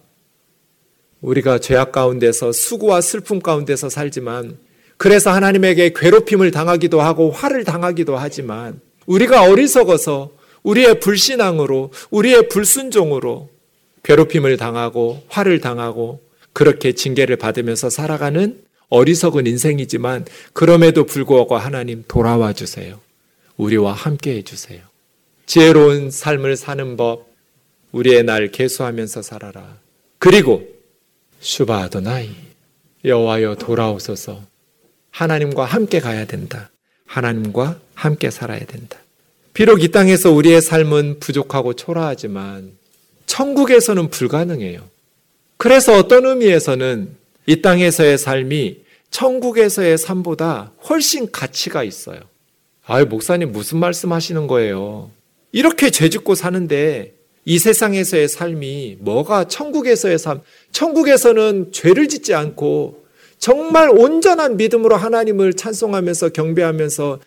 우리가 1.22 1.60
죄악 1.60 1.92
가운데서 1.92 2.52
수고와 2.52 3.02
슬픔 3.02 3.40
가운데서 3.40 3.90
살지만 3.90 4.58
그래서 4.98 5.32
하나님에게 5.32 5.94
괴롭힘을 5.96 6.52
당하기도 6.52 7.02
하고 7.02 7.32
화를 7.32 7.64
당하기도 7.64 8.18
하지만 8.18 8.80
우리가 9.06 9.44
어리석어서 9.44 10.32
우리의 10.64 11.00
불신앙으로 11.00 11.92
우리의 12.12 12.50
불순종으로 12.50 13.50
괴롭힘을 14.04 14.58
당하고 14.58 15.24
화를 15.28 15.60
당하고 15.60 16.22
그렇게 16.54 16.94
징계를 16.94 17.38
받으면서 17.38 17.90
살아가는 17.90 18.62
어리석은 18.90 19.48
인생이지만 19.48 20.26
그럼에도 20.54 21.06
불구하고 21.06 21.56
하나님 21.58 22.04
돌아와 22.08 22.54
주세요. 22.54 23.00
우리와 23.58 23.94
함께 23.94 24.36
해 24.36 24.42
주세요. 24.42 24.82
지혜로운 25.46 26.12
삶을 26.12 26.58
사는 26.58 26.98
법 26.98 27.28
우리의 27.92 28.24
날 28.24 28.52
계수하면서 28.52 29.22
살아라. 29.22 29.78
그리고 30.20 30.68
슈바 31.42 31.84
아도나이 31.84 32.30
여호와여 33.04 33.56
돌아오소서 33.56 34.44
하나님과 35.10 35.66
함께 35.66 36.00
가야 36.00 36.26
된다. 36.26 36.70
하나님과 37.08 37.80
함께 37.96 38.30
살아야 38.30 38.60
된다. 38.60 39.00
비록 39.54 39.84
이 39.84 39.90
땅에서 39.90 40.32
우리의 40.32 40.62
삶은 40.62 41.20
부족하고 41.20 41.74
초라하지만 41.74 42.72
천국에서는 43.26 44.10
불가능해요. 44.10 44.88
그래서 45.58 45.98
어떤 45.98 46.26
의미에서는 46.26 47.16
이 47.48 47.62
땅에서의 47.62 48.18
삶이 48.18 48.78
천국에서의 49.10 49.98
삶보다 49.98 50.72
훨씬 50.88 51.32
가치가 51.32 51.84
있어요. 51.84 52.22
아유, 52.86 53.06
목사님 53.06 53.52
무슨 53.52 53.80
말씀 53.80 54.14
하시는 54.14 54.48
거예요? 54.48 55.10
이렇게 55.52 55.90
죄 55.90 56.08
짓고 56.08 56.36
사는데 56.36 57.14
이 57.46 57.58
세상에서의 57.58 58.28
삶이 58.28 58.98
뭐가 59.00 59.46
천국에서의 59.48 60.20
삶, 60.20 60.42
천국에서는 60.72 61.72
죄를 61.72 62.08
짓지 62.08 62.34
않고 62.34 63.06
정말 63.38 63.90
온전한 63.90 64.58
믿음으로 64.58 64.96
하나님을 64.96 65.54
찬송하면서 65.54 66.30
경배하면서 66.30 67.20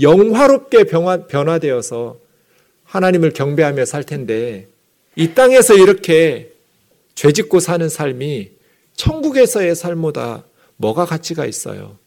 영화롭게 0.00 0.84
변화, 0.84 1.58
되어서 1.58 2.18
하나님을 2.84 3.32
경배하며 3.32 3.84
살 3.84 4.04
텐데 4.04 4.66
이 5.14 5.34
땅에서 5.34 5.74
이렇게 5.74 6.52
죄 7.14 7.32
짓고 7.32 7.60
사는 7.60 7.88
삶이 7.88 8.50
천국에서의 8.96 9.74
삶보다 9.74 10.44
뭐가 10.76 11.04
가치가 11.04 11.46
있어요? 11.46 11.98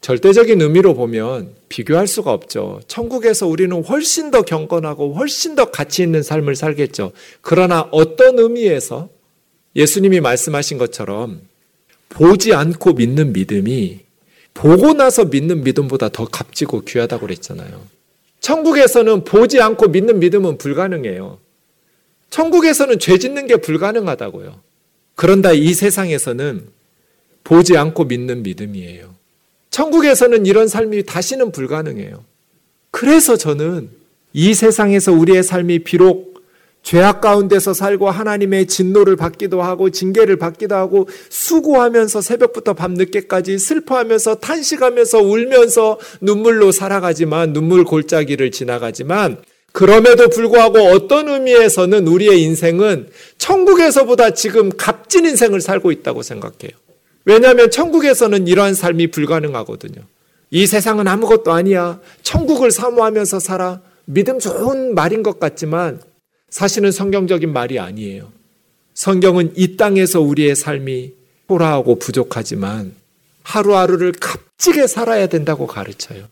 절대적인 0.00 0.60
의미로 0.60 0.94
보면 0.94 1.54
비교할 1.68 2.08
수가 2.08 2.32
없죠. 2.32 2.80
천국에서 2.88 3.46
우리는 3.46 3.82
훨씬 3.84 4.30
더 4.30 4.42
경건하고 4.42 5.14
훨씬 5.14 5.54
더 5.54 5.70
가치 5.70 6.02
있는 6.02 6.22
삶을 6.22 6.56
살겠죠. 6.56 7.12
그러나 7.40 7.88
어떤 7.92 8.38
의미에서 8.38 9.08
예수님이 9.74 10.20
말씀하신 10.20 10.78
것처럼 10.78 11.40
보지 12.08 12.52
않고 12.54 12.92
믿는 12.92 13.32
믿음이 13.32 14.00
보고 14.54 14.92
나서 14.92 15.24
믿는 15.24 15.64
믿음보다 15.64 16.10
더 16.10 16.26
값지고 16.26 16.82
귀하다고 16.82 17.26
그랬잖아요. 17.26 17.80
천국에서는 18.40 19.24
보지 19.24 19.60
않고 19.60 19.88
믿는 19.88 20.18
믿음은 20.18 20.58
불가능해요. 20.58 21.38
천국에서는 22.30 22.98
죄 22.98 23.18
짓는 23.18 23.46
게 23.46 23.56
불가능하다고요. 23.56 24.60
그런다 25.14 25.52
이 25.52 25.72
세상에서는 25.72 26.66
보지 27.44 27.76
않고 27.76 28.04
믿는 28.04 28.42
믿음이에요. 28.42 29.14
천국에서는 29.70 30.46
이런 30.46 30.68
삶이 30.68 31.04
다시는 31.04 31.52
불가능해요. 31.52 32.24
그래서 32.90 33.36
저는 33.36 33.90
이 34.32 34.54
세상에서 34.54 35.12
우리의 35.12 35.42
삶이 35.42 35.80
비록 35.80 36.31
죄악 36.82 37.20
가운데서 37.20 37.74
살고 37.74 38.10
하나님의 38.10 38.66
진노를 38.66 39.16
받기도 39.16 39.62
하고 39.62 39.90
징계를 39.90 40.36
받기도 40.36 40.74
하고 40.74 41.08
수고하면서 41.30 42.20
새벽부터 42.20 42.74
밤늦게까지 42.74 43.58
슬퍼하면서 43.58 44.36
탄식하면서 44.36 45.18
울면서 45.18 45.98
눈물로 46.20 46.72
살아가지만 46.72 47.52
눈물 47.52 47.84
골짜기를 47.84 48.50
지나가지만 48.50 49.38
그럼에도 49.70 50.28
불구하고 50.28 50.78
어떤 50.78 51.28
의미에서는 51.28 52.06
우리의 52.06 52.42
인생은 52.42 53.08
천국에서보다 53.38 54.30
지금 54.30 54.70
값진 54.76 55.24
인생을 55.24 55.60
살고 55.60 55.92
있다고 55.92 56.22
생각해요. 56.22 56.72
왜냐하면 57.24 57.70
천국에서는 57.70 58.46
이러한 58.48 58.74
삶이 58.74 59.12
불가능하거든요. 59.12 60.02
이 60.50 60.66
세상은 60.66 61.08
아무것도 61.08 61.52
아니야. 61.52 62.00
천국을 62.22 62.70
사모하면서 62.70 63.40
살아. 63.40 63.80
믿음 64.04 64.38
좋은 64.38 64.94
말인 64.94 65.22
것 65.22 65.40
같지만 65.40 66.00
사실은 66.52 66.92
성경적인 66.92 67.50
말이 67.50 67.78
아니에요. 67.78 68.30
성경은 68.92 69.54
이 69.56 69.78
땅에서 69.78 70.20
우리의 70.20 70.54
삶이 70.54 71.14
초라하고 71.48 71.98
부족하지만 71.98 72.94
하루하루를 73.42 74.12
값지게 74.12 74.86
살아야 74.86 75.26
된다고 75.28 75.66
가르쳐요. 75.66 76.24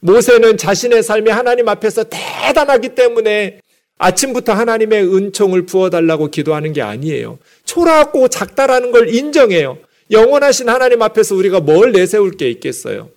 모세는 0.00 0.56
자신의 0.56 1.04
삶이 1.04 1.30
하나님 1.30 1.68
앞에서 1.68 2.04
대단하기 2.10 2.96
때문에 2.96 3.60
아침부터 3.98 4.52
하나님의 4.52 5.14
은총을 5.14 5.66
부어달라고 5.66 6.32
기도하는 6.32 6.72
게 6.72 6.82
아니에요. 6.82 7.38
초라하고 7.64 8.26
작다라는 8.26 8.90
걸 8.90 9.14
인정해요. 9.14 9.78
영원하신 10.10 10.68
하나님 10.68 11.02
앞에서 11.02 11.36
우리가 11.36 11.60
뭘 11.60 11.92
내세울 11.92 12.32
게 12.32 12.50
있겠어요? 12.50 13.10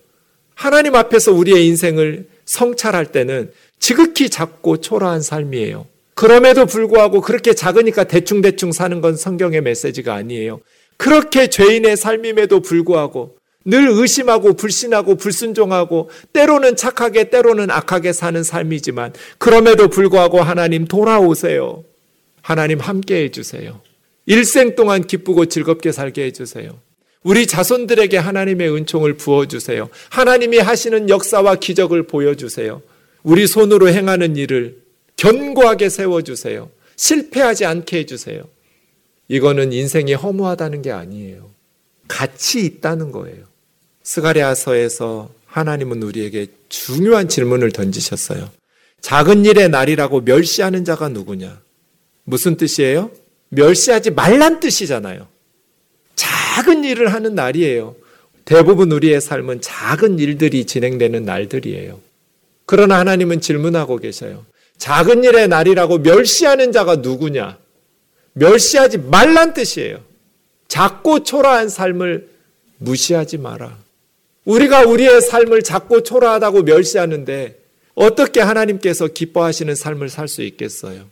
하나님 0.54 0.94
앞에서 0.94 1.32
우리의 1.32 1.66
인생을 1.66 2.28
성찰할 2.44 3.06
때는 3.06 3.50
지극히 3.80 4.30
작고 4.30 4.80
초라한 4.80 5.22
삶이에요. 5.22 5.86
그럼에도 6.14 6.66
불구하고 6.66 7.20
그렇게 7.20 7.54
작으니까 7.54 8.04
대충대충 8.04 8.72
사는 8.72 9.00
건 9.00 9.16
성경의 9.16 9.62
메시지가 9.62 10.14
아니에요. 10.14 10.60
그렇게 10.96 11.48
죄인의 11.48 11.96
삶임에도 11.96 12.60
불구하고 12.60 13.36
늘 13.64 13.88
의심하고 13.88 14.54
불신하고 14.54 15.16
불순종하고 15.16 16.10
때로는 16.32 16.76
착하게 16.76 17.30
때로는 17.30 17.70
악하게 17.70 18.12
사는 18.12 18.42
삶이지만 18.42 19.12
그럼에도 19.38 19.88
불구하고 19.88 20.40
하나님 20.40 20.86
돌아오세요. 20.86 21.84
하나님 22.40 22.80
함께 22.80 23.22
해주세요. 23.24 23.80
일생 24.26 24.74
동안 24.74 25.06
기쁘고 25.06 25.46
즐겁게 25.46 25.92
살게 25.92 26.24
해주세요. 26.26 26.78
우리 27.22 27.46
자손들에게 27.46 28.18
하나님의 28.18 28.74
은총을 28.74 29.16
부어주세요. 29.16 29.88
하나님이 30.10 30.58
하시는 30.58 31.08
역사와 31.08 31.56
기적을 31.56 32.08
보여주세요. 32.08 32.82
우리 33.22 33.46
손으로 33.46 33.88
행하는 33.88 34.36
일을 34.36 34.81
견고하게 35.16 35.88
세워주세요. 35.88 36.70
실패하지 36.96 37.64
않게 37.64 37.98
해주세요. 37.98 38.44
이거는 39.28 39.72
인생이 39.72 40.14
허무하다는 40.14 40.82
게 40.82 40.90
아니에요. 40.90 41.50
가치 42.08 42.60
있다는 42.60 43.12
거예요. 43.12 43.44
스가리아서에서 44.02 45.30
하나님은 45.46 46.02
우리에게 46.02 46.48
중요한 46.68 47.28
질문을 47.28 47.72
던지셨어요. 47.72 48.50
작은 49.00 49.44
일의 49.44 49.68
날이라고 49.68 50.22
멸시하는 50.22 50.84
자가 50.84 51.08
누구냐? 51.08 51.60
무슨 52.24 52.56
뜻이에요? 52.56 53.10
멸시하지 53.48 54.10
말란 54.10 54.60
뜻이잖아요. 54.60 55.26
작은 56.14 56.84
일을 56.84 57.12
하는 57.12 57.34
날이에요. 57.34 57.96
대부분 58.44 58.90
우리의 58.92 59.20
삶은 59.20 59.60
작은 59.60 60.18
일들이 60.18 60.64
진행되는 60.64 61.24
날들이에요. 61.24 62.00
그러나 62.66 62.98
하나님은 62.98 63.40
질문하고 63.40 63.98
계셔요. 63.98 64.44
작은 64.82 65.22
일의 65.22 65.46
날이라고 65.46 65.98
멸시하는 65.98 66.72
자가 66.72 66.96
누구냐? 66.96 67.56
멸시하지 68.32 68.98
말란 68.98 69.54
뜻이에요. 69.54 70.00
작고 70.66 71.22
초라한 71.22 71.68
삶을 71.68 72.28
무시하지 72.78 73.38
마라. 73.38 73.78
우리가 74.44 74.82
우리의 74.82 75.20
삶을 75.20 75.62
작고 75.62 76.02
초라하다고 76.02 76.62
멸시하는데 76.62 77.60
어떻게 77.94 78.40
하나님께서 78.40 79.06
기뻐하시는 79.06 79.72
삶을 79.72 80.08
살 80.08 80.26
수 80.26 80.42
있겠어요? 80.42 81.04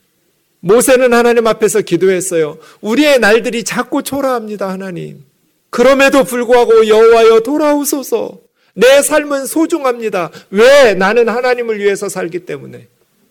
모세는 0.59 1.15
하나님 1.15 1.47
앞에서 1.47 1.83
기도했어요. 1.83 2.59
우리의 2.81 3.21
날들이 3.21 3.63
작고 3.63 4.03
초라합니다, 4.03 4.69
하나님. 4.69 5.25
그럼에도 5.71 6.25
불구하고 6.25 6.89
여호와여 6.89 7.41
돌아오소서. 7.41 8.37
내 8.75 9.01
삶은 9.01 9.47
소중합니다. 9.47 10.33
왜? 10.51 10.95
나는 10.95 11.29
하나님을 11.29 11.79
위해서 11.79 12.09
살기 12.09 12.41
때문에. 12.41 12.89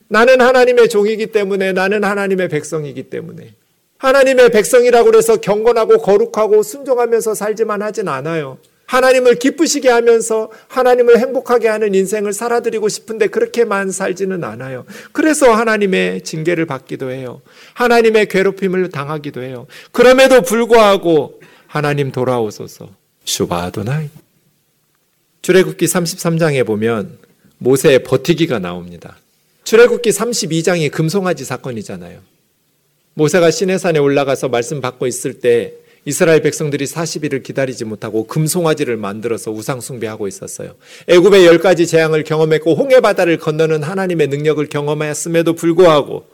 나는 0.10 0.42
하나님의 0.42 0.90
종이기 0.90 1.28
때문에 1.28 1.72
나는 1.72 2.04
하나님의 2.04 2.50
백성이기 2.50 3.04
때문에 3.04 3.54
하나님의 4.00 4.50
백성이라고 4.50 5.16
해서 5.16 5.38
경건하고 5.38 6.00
거룩하고 6.00 6.64
순종하면서 6.64 7.36
살지만 7.36 7.82
하진 7.82 8.08
않아요. 8.08 8.58
하나님을 8.86 9.36
기쁘시게 9.36 9.88
하면서 9.88 10.50
하나님을 10.68 11.20
행복하게 11.20 11.68
하는 11.68 11.94
인생을 11.94 12.34
살아드리고 12.34 12.90
싶은데 12.90 13.28
그렇게만 13.28 13.92
살지는 13.92 14.44
않아요. 14.44 14.86
그래서 15.12 15.54
하나님의 15.54 16.24
징계를 16.24 16.66
받기도 16.66 17.12
해요. 17.12 17.42
하나님의 17.76 18.30
괴롭힘을 18.30 18.90
당하기도 18.90 19.44
해요. 19.44 19.68
그럼에도 19.92 20.42
불구하고 20.42 21.40
하나님 21.68 22.12
돌아오소서. 22.12 22.90
슈바도나이. 23.26 24.10
출애굽기 25.44 25.86
33장에 25.86 26.66
보면 26.66 27.20
모세의 27.60 28.04
버티기가 28.04 28.58
나옵니다. 28.58 29.18
출애굽기 29.70 30.10
32장이 30.10 30.90
금송아지 30.90 31.46
사건이잖아요. 31.46 32.22
모세가 33.14 33.52
시내산에 33.52 34.00
올라가서 34.00 34.50
말씀 34.50 34.82
받고 34.82 35.06
있을 35.06 35.36
때 35.36 35.74
이스라엘 36.06 36.42
백성들이 36.42 36.86
40일을 36.86 37.44
기다리지 37.44 37.86
못하고 37.86 38.26
금송아지를 38.26 38.98
만들어서 38.98 39.52
우상 39.52 39.80
숭배하고 39.80 40.28
있었어요. 40.28 40.74
애굽의 41.08 41.46
열 41.46 41.60
가지 41.60 41.86
재앙을 41.86 42.24
경험했고 42.24 42.74
홍해 42.74 43.00
바다를 43.00 43.38
건너는 43.38 43.84
하나님의 43.84 44.30
능력을 44.30 44.66
경험했음에도 44.70 45.54
불구하고 45.54 46.26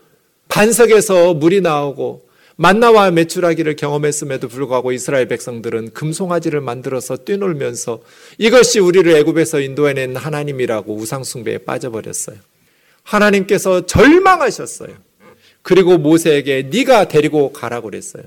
반석에서 0.48 1.34
물이 1.34 1.60
나오고 1.60 2.22
만나와 2.56 3.12
메추라기를 3.12 3.76
경험했음에도 3.76 4.48
불구하고 4.48 4.94
이스라엘 4.94 5.28
백성들은 5.28 5.92
금송아지를 5.92 6.62
만들어서 6.62 7.18
뛰놀면서 7.18 8.00
이것이 8.38 8.80
우리를 8.80 9.14
애굽에서 9.14 9.60
인도해낸 9.60 10.16
하나님이라고 10.16 10.96
우상 10.96 11.26
숭배에 11.26 11.58
빠져버렸어요. 11.58 12.38
하나님께서 13.06 13.86
절망하셨어요. 13.86 14.90
그리고 15.62 15.98
모세에게 15.98 16.70
네가 16.72 17.08
데리고 17.08 17.54
가라고 17.54 17.90
그랬어요. 17.90 18.24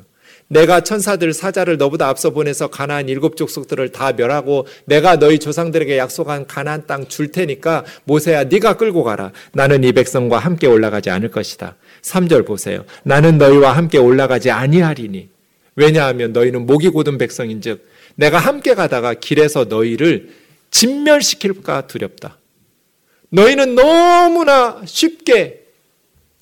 내가 0.51 0.81
천사들 0.81 1.35
사자를 1.35 1.77
너보다 1.77 2.09
앞서 2.09 2.31
보내서 2.31 2.69
가나안 2.69 3.11
일곱 3.11 3.37
족속들을 3.37 3.93
다 3.93 4.13
멸하고 4.13 4.67
내가 4.87 5.19
너희 5.19 5.39
조상들에게 5.39 5.99
약속한 5.99 6.47
가나안 6.47 6.87
땅 6.87 7.07
줄 7.07 7.31
테니까 7.31 7.85
모세야 8.05 8.45
네가 8.45 8.79
끌고 8.79 9.05
가라. 9.05 9.33
나는 9.53 9.85
이 9.85 9.93
백성과 9.93 10.39
함께 10.39 10.67
올라가지 10.67 11.11
않을 11.11 11.31
것이다. 11.31 11.77
3절 12.01 12.47
보세요. 12.47 12.85
나는 13.03 13.37
너희와 13.37 13.77
함께 13.77 13.99
올라가지 13.99 14.51
아니하리니 14.51 15.29
왜냐하면 15.77 16.33
너희는 16.33 16.65
목이 16.65 16.89
고든 16.89 17.19
백성인즉 17.19 17.87
내가 18.15 18.39
함께 18.39 18.75
가다가 18.75 19.13
길에서 19.15 19.65
너희를 19.65 20.31
진멸시킬까 20.71 21.87
두렵다. 21.87 22.38
너희는 23.31 23.75
너무나 23.75 24.81
쉽게 24.85 25.65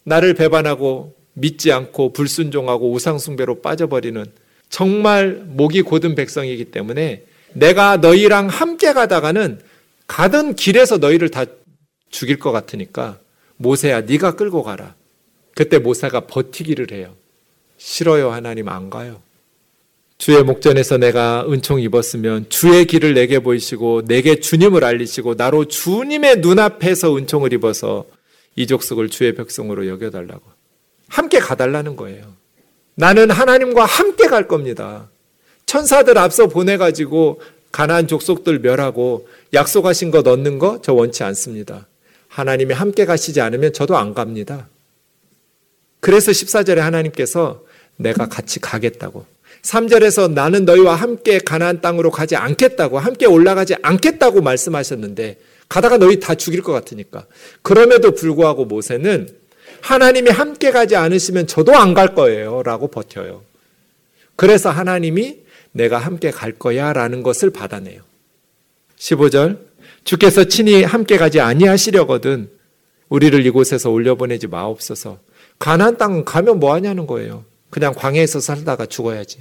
나를 0.04 0.34
배반하고 0.34 1.14
믿지 1.34 1.72
않고 1.72 2.12
불순종하고 2.12 2.92
우상숭배로 2.92 3.60
빠져버리는 3.60 4.24
정말 4.68 5.42
목이 5.46 5.82
고든 5.82 6.14
백성이기 6.14 6.66
때문에 6.66 7.24
내가 7.52 7.96
너희랑 7.96 8.48
함께 8.48 8.92
가다가는 8.92 9.60
가던 10.06 10.54
길에서 10.54 10.98
너희를 10.98 11.30
다 11.30 11.44
죽일 12.10 12.38
것 12.38 12.52
같으니까 12.52 13.18
모세야 13.56 14.02
네가 14.02 14.36
끌고 14.36 14.62
가라. 14.62 14.94
그때 15.54 15.78
모세가 15.78 16.26
버티기를 16.26 16.92
해요. 16.92 17.14
싫어요 17.78 18.30
하나님 18.30 18.68
안 18.68 18.90
가요. 18.90 19.20
주의 20.18 20.42
목전에서 20.42 20.96
내가 20.96 21.44
은총 21.48 21.80
입었으면 21.80 22.46
주의 22.48 22.86
길을 22.86 23.14
내게 23.14 23.38
보이시고 23.38 24.02
내게 24.06 24.40
주님을 24.40 24.82
알리시고 24.82 25.34
나로 25.34 25.66
주님의 25.66 26.38
눈앞에서 26.38 27.16
은총을 27.16 27.52
입어서 27.52 28.06
이 28.58 28.66
족 28.66 28.82
속을 28.82 29.10
주의 29.10 29.34
백성으로 29.34 29.86
여겨달라고. 29.86 30.42
함께 31.08 31.38
가달라는 31.38 31.94
거예요. 31.96 32.32
나는 32.94 33.30
하나님과 33.30 33.84
함께 33.84 34.26
갈 34.28 34.48
겁니다. 34.48 35.10
천사들 35.66 36.16
앞서 36.16 36.46
보내가지고 36.46 37.42
가난 37.70 38.08
족속들 38.08 38.60
멸하고 38.60 39.28
약속하신 39.52 40.10
것 40.10 40.26
얻는 40.26 40.58
거 40.58 40.80
저 40.82 40.94
원치 40.94 41.22
않습니다. 41.24 41.86
하나님이 42.28 42.72
함께 42.72 43.04
가시지 43.04 43.42
않으면 43.42 43.74
저도 43.74 43.98
안 43.98 44.14
갑니다. 44.14 44.68
그래서 46.00 46.32
14절에 46.32 46.76
하나님께서 46.76 47.62
내가 47.96 48.26
같이 48.28 48.58
가겠다고. 48.60 49.26
3절에서 49.66 50.32
나는 50.32 50.64
너희와 50.64 50.94
함께 50.94 51.38
가나안 51.38 51.80
땅으로 51.80 52.10
가지 52.10 52.36
않겠다고 52.36 52.98
함께 52.98 53.26
올라가지 53.26 53.74
않겠다고 53.82 54.40
말씀하셨는데 54.40 55.38
가다가 55.68 55.98
너희 55.98 56.20
다 56.20 56.34
죽일 56.36 56.62
것 56.62 56.72
같으니까. 56.72 57.26
그럼에도 57.62 58.12
불구하고 58.12 58.64
모세는 58.64 59.28
하나님이 59.80 60.30
함께 60.30 60.70
가지 60.70 60.94
않으시면 60.94 61.48
저도 61.48 61.74
안 61.76 61.94
갈 61.94 62.14
거예요. 62.14 62.62
라고 62.62 62.88
버텨요. 62.88 63.42
그래서 64.36 64.70
하나님이 64.70 65.38
내가 65.72 65.98
함께 65.98 66.30
갈 66.30 66.52
거야. 66.52 66.92
라는 66.92 67.22
것을 67.22 67.50
받아내요. 67.50 68.02
15절. 68.98 69.58
주께서 70.04 70.44
친히 70.44 70.84
함께 70.84 71.16
가지 71.16 71.40
아니하시려거든 71.40 72.48
우리를 73.08 73.44
이곳에서 73.44 73.90
올려보내지 73.90 74.46
마옵소서. 74.46 75.18
가난 75.58 75.96
땅 75.96 76.24
가면 76.24 76.60
뭐 76.60 76.74
하냐는 76.74 77.06
거예요. 77.06 77.44
그냥 77.70 77.92
광야에서 77.94 78.38
살다가 78.40 78.86
죽어야지. 78.86 79.38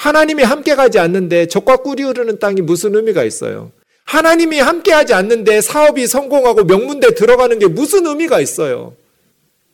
하나님이 0.00 0.42
함께 0.44 0.74
가지 0.76 0.98
않는데 0.98 1.44
적과 1.44 1.76
꿀이 1.76 2.02
흐르는 2.02 2.38
땅이 2.38 2.62
무슨 2.62 2.96
의미가 2.96 3.22
있어요? 3.24 3.70
하나님이 4.04 4.58
함께 4.58 4.92
하지 4.92 5.12
않는데 5.12 5.60
사업이 5.60 6.06
성공하고 6.06 6.64
명문대 6.64 7.14
들어가는 7.14 7.58
게 7.58 7.66
무슨 7.66 8.06
의미가 8.06 8.40
있어요? 8.40 8.94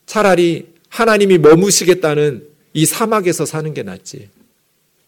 차라리 0.05 0.67
하나님이 0.89 1.39
머무시겠다는 1.39 2.45
이 2.73 2.87
사막에서 2.87 3.47
사는 3.47 3.73
게 3.73 3.85
낫지. 3.85 4.29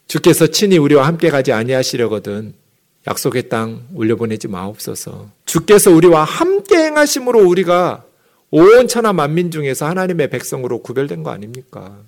주께서 0.07 0.47
친히 0.47 0.79
우리와 0.79 1.05
함께 1.09 1.31
가지 1.31 1.51
아니하시려거든 1.51 2.55
약속의 3.09 3.49
땅 3.49 3.89
올려보내지 3.97 4.47
마옵소서. 4.47 5.31
주께서 5.45 5.91
우리와 5.91 6.23
함께 6.23 6.77
행하심으로 6.77 7.45
우리가 7.45 8.05
온 8.53 8.87
천하 8.87 9.13
만민 9.13 9.51
중에서 9.51 9.85
하나님의 9.85 10.31
백성으로 10.31 10.81
구별된 10.83 11.25
거 11.25 11.31
아닙니까? 11.31 11.99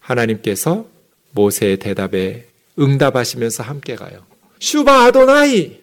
하나님께서 0.00 0.97
모세의 1.32 1.78
대답에 1.78 2.46
응답하시면서 2.78 3.62
함께 3.62 3.96
가요. 3.96 4.24
슈바 4.60 5.04
아도나이 5.06 5.80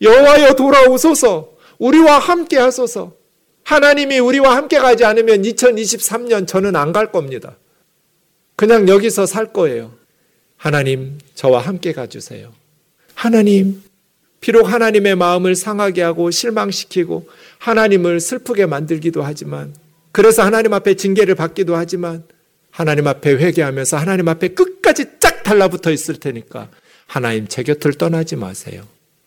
여호와여 0.00 0.54
돌아오소서 0.54 1.52
우리와 1.78 2.18
함께 2.18 2.56
하소서 2.58 3.14
하나님이 3.64 4.18
우리와 4.18 4.56
함께 4.56 4.78
가지 4.78 5.04
않으면 5.04 5.42
2023년 5.42 6.46
저는 6.46 6.74
안 6.76 6.92
갈 6.92 7.12
겁니다. 7.12 7.56
그냥 8.56 8.88
여기서 8.88 9.26
살 9.26 9.52
거예요. 9.52 9.92
하나님, 10.56 11.18
저와 11.34 11.60
함께 11.60 11.92
가주세요. 11.92 12.52
하나님, 13.14 13.82
비록 14.40 14.64
하나님의 14.72 15.14
마음을 15.16 15.54
상하게 15.54 16.02
하고 16.02 16.30
실망시키고 16.30 17.28
하나님을 17.58 18.20
슬프게 18.20 18.66
만들기도 18.66 19.22
하지만 19.22 19.74
그래서 20.12 20.42
하나님 20.42 20.72
앞에 20.72 20.94
징계를 20.94 21.34
받기도 21.34 21.76
하지만 21.76 22.24
하나님 22.78 23.08
앞에 23.08 23.32
회개하면서 23.32 23.96
하나님 23.96 24.28
앞에 24.28 24.50
끝까지 24.54 25.06
쫙 25.18 25.42
달라붙어 25.42 25.90
있을 25.90 26.14
테니까 26.14 26.68
하나님 27.08 27.48
제 27.48 27.64
곁을 27.64 27.94
떠나지 27.94 28.36
마세요. 28.36 28.84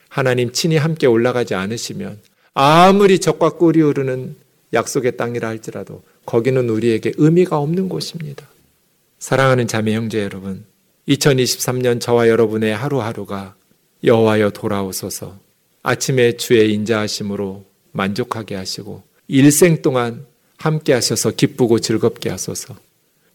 하나님 0.08 0.54
친히 0.54 0.78
함께 0.78 1.06
올라가지 1.06 1.54
않으시면 1.54 2.18
아무리 2.54 3.20
적과 3.20 3.58
꿀이 3.58 3.82
흐르는 3.82 4.38
약속의 4.72 5.18
땅이라 5.18 5.50
할지라도 5.50 6.02
거기는 6.26 6.70
우리에게 6.70 7.12
의미가 7.18 7.58
없는 7.58 7.90
곳입니다. 7.90 8.48
사랑하는 9.20 9.68
자매 9.68 9.96
형제 9.96 10.24
여러분, 10.24 10.64
2023년 11.10 12.00
저와 12.00 12.30
여러분의 12.30 12.74
하루하루가 12.74 13.56
여호와여 14.06 14.52
돌아오소서 14.52 15.38
아침에 15.84 16.38
주의 16.38 16.74
인자하심으로 16.74 17.66
만족하게 17.92 18.56
하시고 18.56 19.04
일생 19.28 19.82
동안 19.82 20.26
함께 20.56 20.94
하셔서 20.94 21.32
기쁘고 21.32 21.80
즐겁게 21.80 22.30
하소서. 22.30 22.78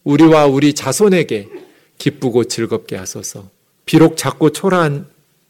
우리와 0.07 0.45
우리 0.45 0.73
자손에게 0.73 1.49
기쁘고 1.97 2.45
즐겁게 2.45 2.95
하소서. 2.95 3.49
비록 3.85 4.15
작고 4.15 4.51
초라한 4.51 5.07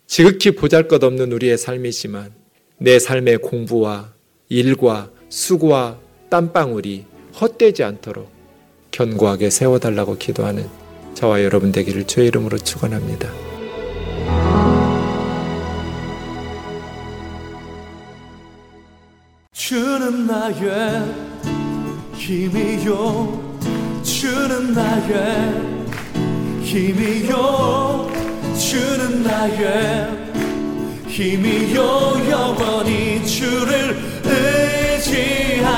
지극히 0.07 0.51
보잘것없는 0.51 1.31
우리의 1.31 1.59
삶이지만 1.59 2.33
내 2.79 2.97
삶의 2.97 3.37
공부와 3.39 4.13
일과 4.49 5.11
수고와 5.29 5.99
땀방울이 6.31 7.05
헛되지 7.39 7.83
않도록 7.83 8.31
견고하게 8.89 9.51
세워달라고 9.51 10.17
기도하는 10.17 10.67
저와 11.13 11.43
여러분 11.43 11.71
되기를 11.71 12.07
주의 12.07 12.27
이름으로 12.27 12.57
축원합니다. 12.57 13.31
주는 19.53 20.25
나의 20.25 21.13
힘이요 22.15 23.46
주는 24.19 24.73
나의 24.73 25.13
힘이요. 26.63 28.09
주는 28.57 29.21
나의 29.21 30.09
힘이요. 31.07 31.77
영원히 32.27 33.23
주를 33.23 33.95
의지하 34.23 35.76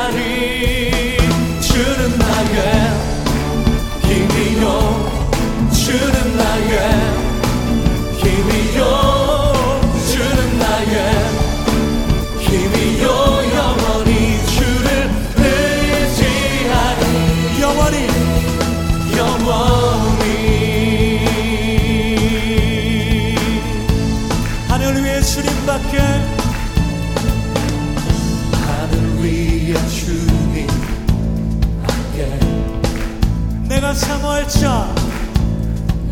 3월자. 33.99 34.63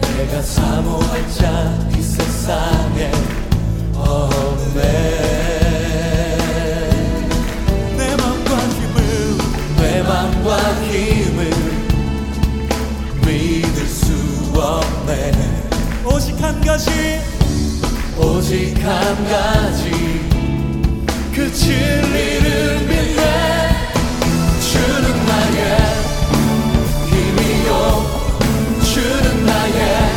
내가 0.01 0.41
사모할자 0.41 1.77
이 1.95 2.01
세상에 2.01 3.11
없네 3.93 4.81
내 7.95 8.15
맘과 8.15 8.57
힘을 8.57 8.97
내 9.77 10.01
맘과 10.03 10.57
힘을 10.83 11.51
믿을 13.25 13.85
수 13.85 14.13
없네. 14.59 15.31
오직 16.05 16.41
한 16.41 16.59
가지. 16.61 16.89
오직 18.17 18.75
한 18.83 19.29
가지. 19.29 19.91
그 21.33 21.53
진리를 21.53 22.79
믿네. 22.79 23.21
주는 24.59 25.25
나의 25.25 26.06
주는 28.81 29.45
나의 29.45 30.16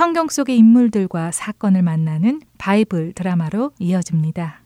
성경 0.00 0.28
속의 0.28 0.56
인물들과 0.56 1.30
사건을 1.30 1.82
만나는 1.82 2.40
바이블 2.56 3.12
드라마로 3.12 3.72
이어집니다. 3.78 4.62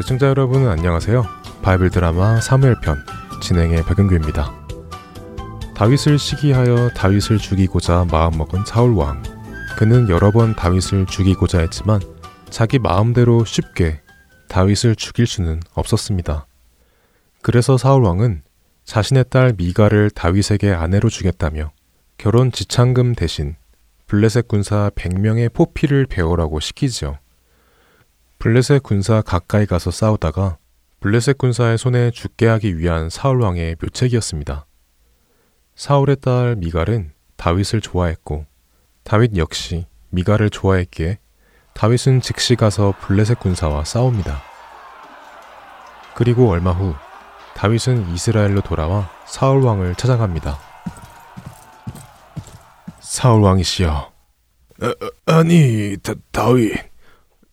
애청자 0.00 0.26
여러분 0.26 0.66
안녕하세요. 0.66 1.24
바이블 1.62 1.90
드라마 1.90 2.40
사무엘 2.40 2.80
편 2.82 2.98
진행의 3.40 3.84
백은규입니다. 3.84 4.56
다윗을 5.76 6.18
시기하여 6.18 6.88
다윗을 6.96 7.38
죽이고자 7.38 8.06
마음먹은 8.10 8.64
사울 8.66 8.94
왕. 8.94 9.22
그는 9.78 10.08
여러 10.08 10.32
번 10.32 10.56
다윗을 10.56 11.06
죽이고자 11.06 11.60
했지만 11.60 12.00
자기 12.50 12.80
마음대로 12.80 13.44
쉽게 13.44 14.00
다윗을 14.48 14.96
죽일 14.96 15.28
수는 15.28 15.60
없었습니다. 15.74 16.48
그래서 17.42 17.78
사울 17.78 18.04
왕은 18.04 18.42
자신의 18.84 19.24
딸 19.30 19.54
미가를 19.56 20.10
다윗에게 20.10 20.72
아내로 20.72 21.08
주겠다며 21.08 21.72
결혼 22.18 22.52
지창금 22.52 23.14
대신 23.14 23.56
블레셋 24.06 24.46
군사 24.46 24.90
100명의 24.94 25.52
포피를 25.52 26.04
배우라고 26.04 26.60
시키지요. 26.60 27.18
블레셋 28.38 28.82
군사 28.82 29.22
가까이 29.22 29.64
가서 29.64 29.90
싸우다가 29.90 30.58
블레셋 31.00 31.38
군사의 31.38 31.78
손에 31.78 32.10
죽게 32.10 32.46
하기 32.46 32.76
위한 32.76 33.08
사울 33.08 33.40
왕의 33.40 33.76
묘책이었습니다. 33.80 34.66
사울의 35.76 36.16
딸 36.20 36.56
미갈은 36.56 37.12
다윗을 37.36 37.80
좋아했고 37.80 38.44
다윗 39.02 39.36
역시 39.36 39.86
미갈을 40.10 40.50
좋아했기에 40.50 41.18
다윗은 41.72 42.20
즉시 42.20 42.54
가서 42.54 42.92
블레셋 43.00 43.40
군사와 43.40 43.84
싸웁니다. 43.84 44.42
그리고 46.14 46.50
얼마 46.50 46.72
후 46.72 46.94
다윗은 47.60 48.14
이스라엘로 48.14 48.62
돌아와 48.62 49.10
사울 49.26 49.62
왕을 49.62 49.94
찾아갑니다. 49.94 50.58
사울 53.00 53.42
왕이시여. 53.42 54.12
아, 55.26 55.42
니 55.42 55.94
다, 56.02 56.14
다윗, 56.32 56.72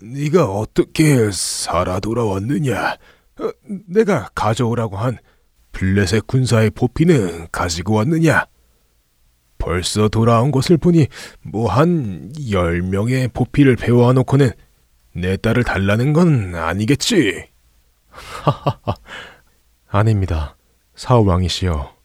네가 0.01 0.45
어떻게 0.45 1.29
살아 1.33 1.99
돌아왔느냐? 1.99 2.93
어, 3.41 3.51
내가 3.89 4.29
가져오라고 4.33 4.95
한 4.95 5.17
블레셋 5.73 6.25
군사의 6.25 6.69
포피는 6.69 7.49
가지고 7.51 7.95
왔느냐? 7.95 8.45
벌써 9.57 10.07
돌아온 10.07 10.51
것을 10.51 10.77
보니 10.77 11.07
뭐 11.43 11.67
한 11.69 12.31
열 12.49 12.81
명의 12.81 13.27
포피를 13.27 13.75
배워와 13.75 14.13
놓고는 14.13 14.51
내 15.15 15.35
딸을 15.35 15.65
달라는 15.65 16.13
건 16.13 16.55
아니겠지? 16.55 17.49
하하하. 18.09 18.95
아닙니다. 19.89 20.55
사울 20.95 21.27
왕이시여. 21.27 21.95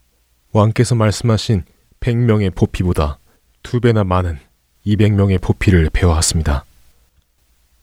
왕께서 0.52 0.94
말씀하신 0.94 1.64
100명의 2.00 2.54
포피보다 2.54 3.18
두 3.62 3.80
배나 3.80 4.04
많은 4.04 4.38
200명의 4.86 5.40
포피를 5.40 5.88
배워왔습니다. 5.90 6.64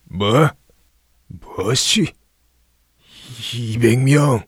뭐? 0.06 0.50
뭐시? 1.28 2.14
200명? 3.42 4.46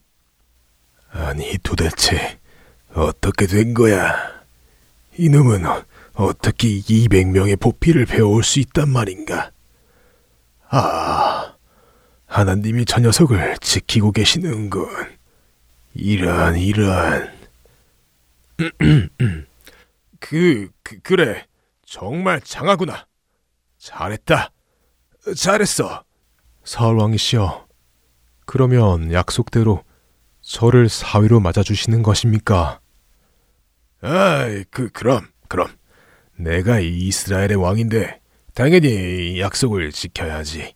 아니 1.10 1.58
도대체 1.62 2.38
어떻게 2.94 3.46
된 3.46 3.74
거야? 3.74 4.14
이놈은 5.18 5.66
어- 5.66 5.84
어떻게 6.14 6.68
200명의 6.80 7.58
보피를 7.58 8.06
배워올 8.06 8.42
수 8.44 8.60
있단 8.60 8.88
말인가? 8.88 9.50
아, 10.68 11.54
하나님이 12.26 12.84
저 12.86 13.00
녀석을 13.00 13.58
지키고 13.60 14.12
계시는군. 14.12 14.86
이런 15.94 16.56
이런. 16.56 17.30
그, 20.20 20.70
그 20.82 21.00
그래 21.02 21.46
정말 21.84 22.40
장하구나. 22.40 23.06
잘했다. 23.78 24.50
잘했어. 25.36 26.04
사울 26.64 26.98
왕이시여. 26.98 27.66
그러면 28.46 29.12
약속대로 29.12 29.84
저를 30.40 30.88
사위로 30.88 31.40
맞아주시는 31.40 32.02
것입니까? 32.02 32.80
아이, 34.00 34.64
그, 34.70 34.90
그럼, 34.90 35.28
그럼. 35.48 35.68
내가 36.36 36.80
이스라엘의 36.80 37.56
왕인데, 37.56 38.20
당연히 38.54 39.40
약속을 39.40 39.92
지켜야지. 39.92 40.74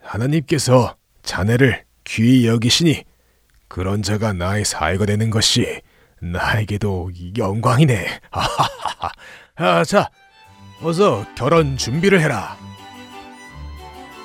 하나님께서 0.00 0.96
자네를 1.22 1.84
귀히 2.04 2.46
여기시니, 2.46 3.04
그런 3.70 4.02
자가 4.02 4.32
나의 4.32 4.64
사위가 4.64 5.06
되는 5.06 5.30
것이 5.30 5.80
나에게도 6.20 7.12
영광이네. 7.38 8.20
하하하하. 8.32 9.12
아, 9.54 9.84
자, 9.84 10.10
어서 10.82 11.24
결혼 11.36 11.76
준비를 11.76 12.20
해라. 12.20 12.56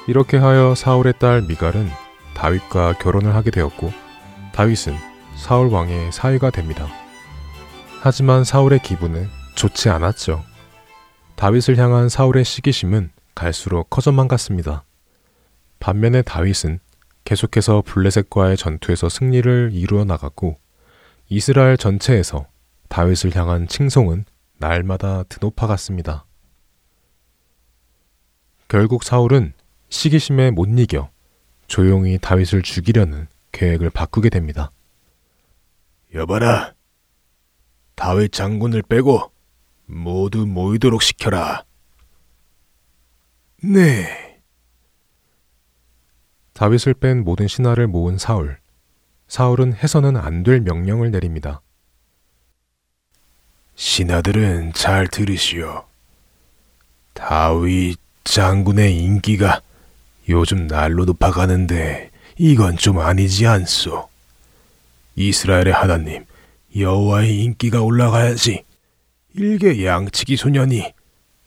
이렇게 0.08 0.38
하여 0.38 0.74
사울의 0.74 1.14
딸 1.20 1.44
미갈은 1.44 1.88
다윗과 2.34 2.94
결혼을 2.94 3.36
하게 3.36 3.52
되었고 3.52 3.94
다윗은 4.52 4.98
사울 5.38 5.68
왕의 5.68 6.12
사위가 6.12 6.50
됩니다. 6.50 6.88
하지만 8.02 8.44
사울의 8.44 8.80
기분은 8.80 9.30
좋지 9.54 9.90
않았죠. 9.90 10.44
다윗을 11.36 11.78
향한 11.78 12.10
사울의 12.10 12.46
시기심은 12.46 13.12
갈수록 13.36 13.92
커져만 13.92 14.28
갔습니다. 14.28 14.84
반면에 15.80 16.24
다윗은 16.24 16.80
계속해서 17.26 17.82
블레셋과의 17.86 18.56
전투에서 18.56 19.10
승리를 19.10 19.72
이루어 19.74 20.06
나갔고 20.06 20.58
이스라엘 21.28 21.76
전체에서 21.76 22.46
다윗을 22.88 23.36
향한 23.36 23.68
칭송은 23.68 24.26
날마다 24.58 25.24
드높아갔습니다. 25.24 26.26
결국 28.68 29.04
사울은 29.04 29.54
시기심에 29.90 30.52
못 30.52 30.68
이겨 30.78 31.10
조용히 31.68 32.20
다윗을 32.20 32.62
죽이려는 32.62 33.28
계획을 33.52 33.90
바꾸게 33.90 34.30
됩니다. 34.30 34.72
여봐라. 36.14 36.74
다윗 37.96 38.32
장군을 38.32 38.84
빼고 38.84 39.32
모두 39.88 40.46
모이도록 40.46 41.02
시켜라. 41.02 41.64
네. 43.64 44.25
다윗을 46.56 46.94
뺀 46.96 47.24
모든 47.26 47.48
신하를 47.50 47.86
모은 47.88 48.18
사울. 48.18 48.58
사울은 49.28 49.74
해서는 49.74 50.16
안 50.16 50.44
될 50.44 50.62
명령을 50.62 51.12
내립니다. 51.12 51.62
신하들은 53.76 54.72
잘 54.74 55.08
들으시오. 55.08 55.84
다윗 57.14 57.98
장군의 58.24 58.98
인기가 58.98 59.60
요즘 60.30 60.68
날로 60.68 61.04
높아가는데 61.04 62.12
이건 62.38 62.78
좀 62.78 63.00
아니지 63.00 63.46
않소. 63.46 64.08
이스라엘의 65.18 65.74
하나님 65.74 66.26
여호와의 66.78 67.38
인기가 67.44 67.82
올라가야지. 67.82 68.64
일개 69.34 69.86
양치기 69.86 70.38
소년이 70.38 70.94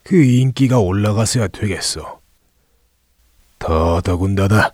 그 0.03 0.23
인기가 0.23 0.79
올라가서야 0.79 1.49
되겠어. 1.49 2.21
더더군다나 3.59 4.73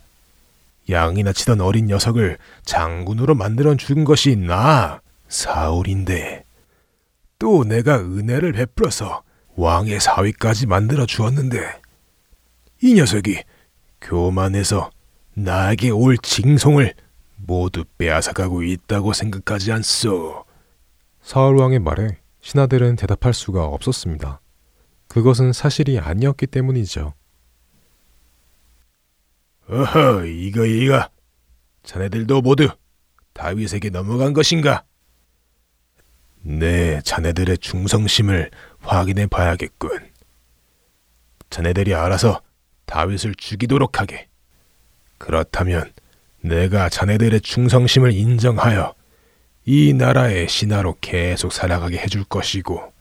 양이나 0.89 1.33
치던 1.33 1.61
어린 1.61 1.87
녀석을 1.87 2.37
장군으로 2.63 3.35
만들어 3.35 3.75
준 3.75 4.03
것이 4.03 4.35
나 4.35 5.01
사울인데 5.27 6.43
또 7.39 7.63
내가 7.63 7.99
은혜를 7.99 8.53
베풀어서 8.53 9.23
왕의 9.55 9.99
사위까지 9.99 10.67
만들어 10.67 11.05
주었는데 11.05 11.81
이 12.81 12.93
녀석이 12.93 13.43
교만해서 14.01 14.91
나에게 15.33 15.89
올 15.89 16.17
징송을 16.17 16.93
모두 17.37 17.83
빼앗아가고 17.97 18.63
있다고 18.63 19.13
생각하지 19.13 19.71
않소. 19.71 20.45
사울 21.21 21.57
왕의 21.57 21.79
말에 21.79 22.17
신하들은 22.41 22.95
대답할 22.95 23.33
수가 23.33 23.65
없었습니다. 23.65 24.39
그것은 25.07 25.53
사실이 25.53 25.99
아니었기 25.99 26.47
때문이죠. 26.47 27.13
어허, 29.69 30.25
이거 30.25 30.65
이거. 30.65 31.09
자네들도 31.83 32.41
모두 32.41 32.69
다윗에게 33.33 33.89
넘어간 33.89 34.33
것인가? 34.33 34.83
네, 36.41 37.01
자네들의 37.01 37.57
충성심을 37.57 38.51
확인해 38.79 39.27
봐야겠군. 39.27 40.11
자네들이 41.49 41.95
알아서 41.95 42.41
다윗을 42.85 43.35
죽이도록 43.35 43.99
하게. 43.99 44.27
그렇다면 45.17 45.91
내가 46.41 46.89
자네들의 46.89 47.41
충성심을 47.41 48.13
인정하여 48.13 48.93
이 49.65 49.93
나라의 49.93 50.47
신하로 50.47 50.97
계속 51.01 51.51
살아가게 51.51 51.97
해줄 51.97 52.23
것이고, 52.25 52.93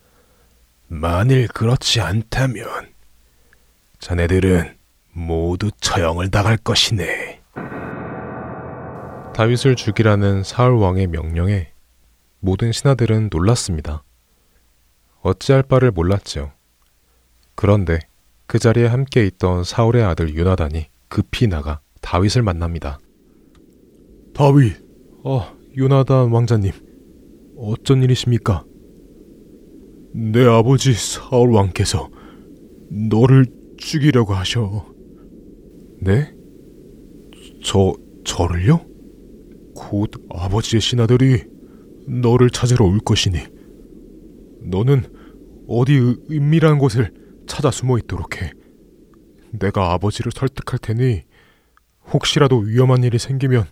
만일 0.87 1.49
그렇지 1.49 2.01
않다면 2.01 2.95
자네들은 3.99 4.77
모두 5.15 5.71
처형을 5.81 6.31
당할 6.31 6.57
것이네. 6.57 7.41
다윗을 9.35 9.77
죽이라는 9.77 10.43
사울 10.43 10.75
왕의 10.75 11.07
명령에 11.07 11.69
모든 12.41 12.73
신하들은 12.73 13.31
놀랐습니다. 13.33 14.05
어찌할 15.23 15.63
바를 15.63 15.91
몰랐죠. 15.91 16.53
그런데 17.55 17.99
그 18.47 18.59
자리에 18.59 18.87
함께 18.87 19.25
있던 19.27 19.65
사울의 19.65 20.05
아들 20.05 20.35
유나단이 20.35 20.87
급히 21.09 21.47
나가 21.47 21.81
다윗을 22.03 22.43
만납니다. 22.43 22.99
다윗, 24.35 24.77
어, 25.25 25.57
유나단 25.77 26.31
왕자님, 26.31 26.73
어쩐 27.57 28.03
일이십니까? 28.03 28.65
내 30.13 30.45
아버지 30.47 30.93
사울 30.93 31.53
왕께서 31.53 32.11
너를 32.91 33.47
죽이려고 33.79 34.35
하셔. 34.35 34.94
네? 36.05 36.31
저, 37.65 37.95
저를요? 38.27 38.85
곧 39.75 40.11
아버지의 40.31 40.83
신하들이 40.83 41.45
너를 42.07 42.51
찾으러 42.51 42.85
올 42.85 42.99
것이니 42.99 43.39
너는 44.61 45.11
어디 45.67 45.99
은밀한 46.31 46.79
곳을 46.79 47.11
찾아 47.47 47.71
숨어 47.71 47.97
있도록 47.99 48.43
해. 48.43 48.53
내가 49.53 49.93
아버지를 49.95 50.31
설득할 50.31 50.79
테니 50.79 51.23
혹시라도 52.13 52.59
위험한 52.59 53.03
일이 53.03 53.19
생기면 53.19 53.65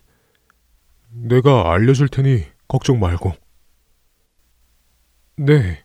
내가 1.11 1.71
알려줄 1.71 2.09
테니 2.09 2.45
걱정 2.67 2.99
말고. 2.99 3.33
네. 5.35 5.83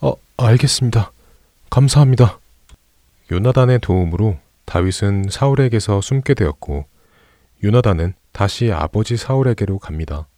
어, 0.00 0.12
알겠습니다. 0.36 1.10
감사합니다. 1.68 2.38
요나단의 3.32 3.80
도움으로 3.80 4.38
다윗은 4.70 5.24
사울에게서 5.30 6.00
숨게 6.00 6.34
되었고 6.34 6.86
요나단은 7.64 8.14
다시 8.30 8.70
아버지 8.70 9.16
사울에게로 9.16 9.80
갑니다. 9.80 10.28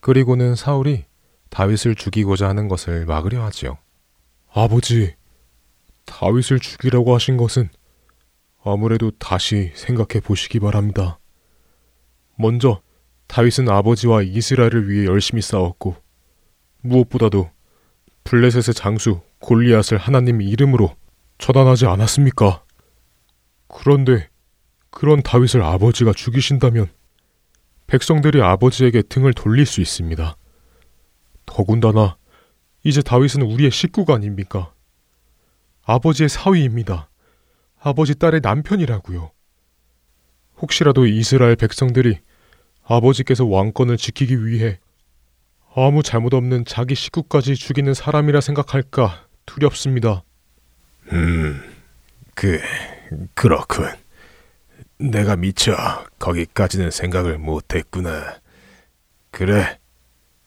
그리고는 0.00 0.54
사울이 0.54 1.06
다윗을 1.48 1.94
죽이고자 1.94 2.46
하는 2.46 2.68
것을 2.68 3.06
막으려 3.06 3.42
하지요. 3.42 3.78
아버지, 4.52 5.14
다윗을 6.04 6.60
죽이라고 6.60 7.14
하신 7.14 7.38
것은 7.38 7.70
아무래도 8.62 9.10
다시 9.12 9.72
생각해 9.74 10.20
보시기 10.22 10.60
바랍니다. 10.60 11.18
먼저 12.36 12.82
다윗은 13.28 13.70
아버지와 13.70 14.24
이스라엘을 14.24 14.90
위해 14.90 15.06
열심히 15.06 15.40
싸웠고 15.40 15.96
무엇보다도 16.82 17.48
블레셋의 18.24 18.74
장수 18.74 19.22
골리앗을 19.38 19.96
하나님 19.96 20.42
이름으로 20.42 20.94
처단하지 21.38 21.86
않았습니까? 21.86 22.63
그런데 23.74 24.28
그런 24.90 25.20
다윗을 25.20 25.60
아버지가 25.60 26.12
죽이신다면 26.12 26.88
백성들이 27.88 28.40
아버지에게 28.40 29.02
등을 29.02 29.34
돌릴 29.34 29.66
수 29.66 29.80
있습니다. 29.80 30.36
더군다나 31.44 32.16
이제 32.84 33.02
다윗은 33.02 33.42
우리의 33.42 33.72
식구가 33.72 34.14
아닙니까? 34.14 34.72
아버지의 35.82 36.28
사위입니다. 36.28 37.10
아버지 37.78 38.14
딸의 38.14 38.40
남편이라고요. 38.42 39.32
혹시라도 40.62 41.06
이스라엘 41.06 41.56
백성들이 41.56 42.20
아버지께서 42.84 43.44
왕권을 43.44 43.96
지키기 43.96 44.46
위해 44.46 44.78
아무 45.74 46.02
잘못 46.02 46.32
없는 46.32 46.64
자기 46.64 46.94
식구까지 46.94 47.56
죽이는 47.56 47.92
사람이라 47.92 48.40
생각할까 48.40 49.26
두렵습니다. 49.44 50.22
음, 51.12 51.60
그, 52.34 52.60
그렇군. 53.34 53.88
내가 54.98 55.36
미처 55.36 55.74
거기까지는 56.18 56.90
생각을 56.90 57.38
못했구나. 57.38 58.36
그래, 59.30 59.78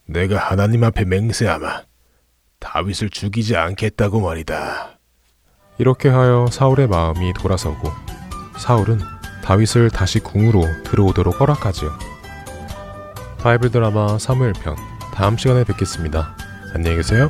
내가 0.06 0.38
하나님 0.38 0.84
앞에 0.84 1.06
맹세하마 1.06 1.84
다윗을 2.60 3.10
죽이지 3.10 3.56
않겠다고 3.56 4.22
말이다. 4.22 5.00
이렇게 5.78 6.10
하여 6.10 6.48
사울의 6.50 6.88
마음이 6.88 7.34
돌아서고 7.34 7.92
사울은 8.58 9.00
다윗을 9.44 9.92
다시 9.92 10.20
궁으로 10.20 10.64
들어오도록 10.84 11.40
허락하지요. 11.40 11.92
바이블 13.40 13.72
드라마 13.72 14.18
사무엘 14.18 14.54
편 14.54 14.76
다음 15.14 15.38
시간에 15.38 15.64
뵙겠습니다. 15.64 16.36
안녕히 16.74 16.98
계세요. 16.98 17.30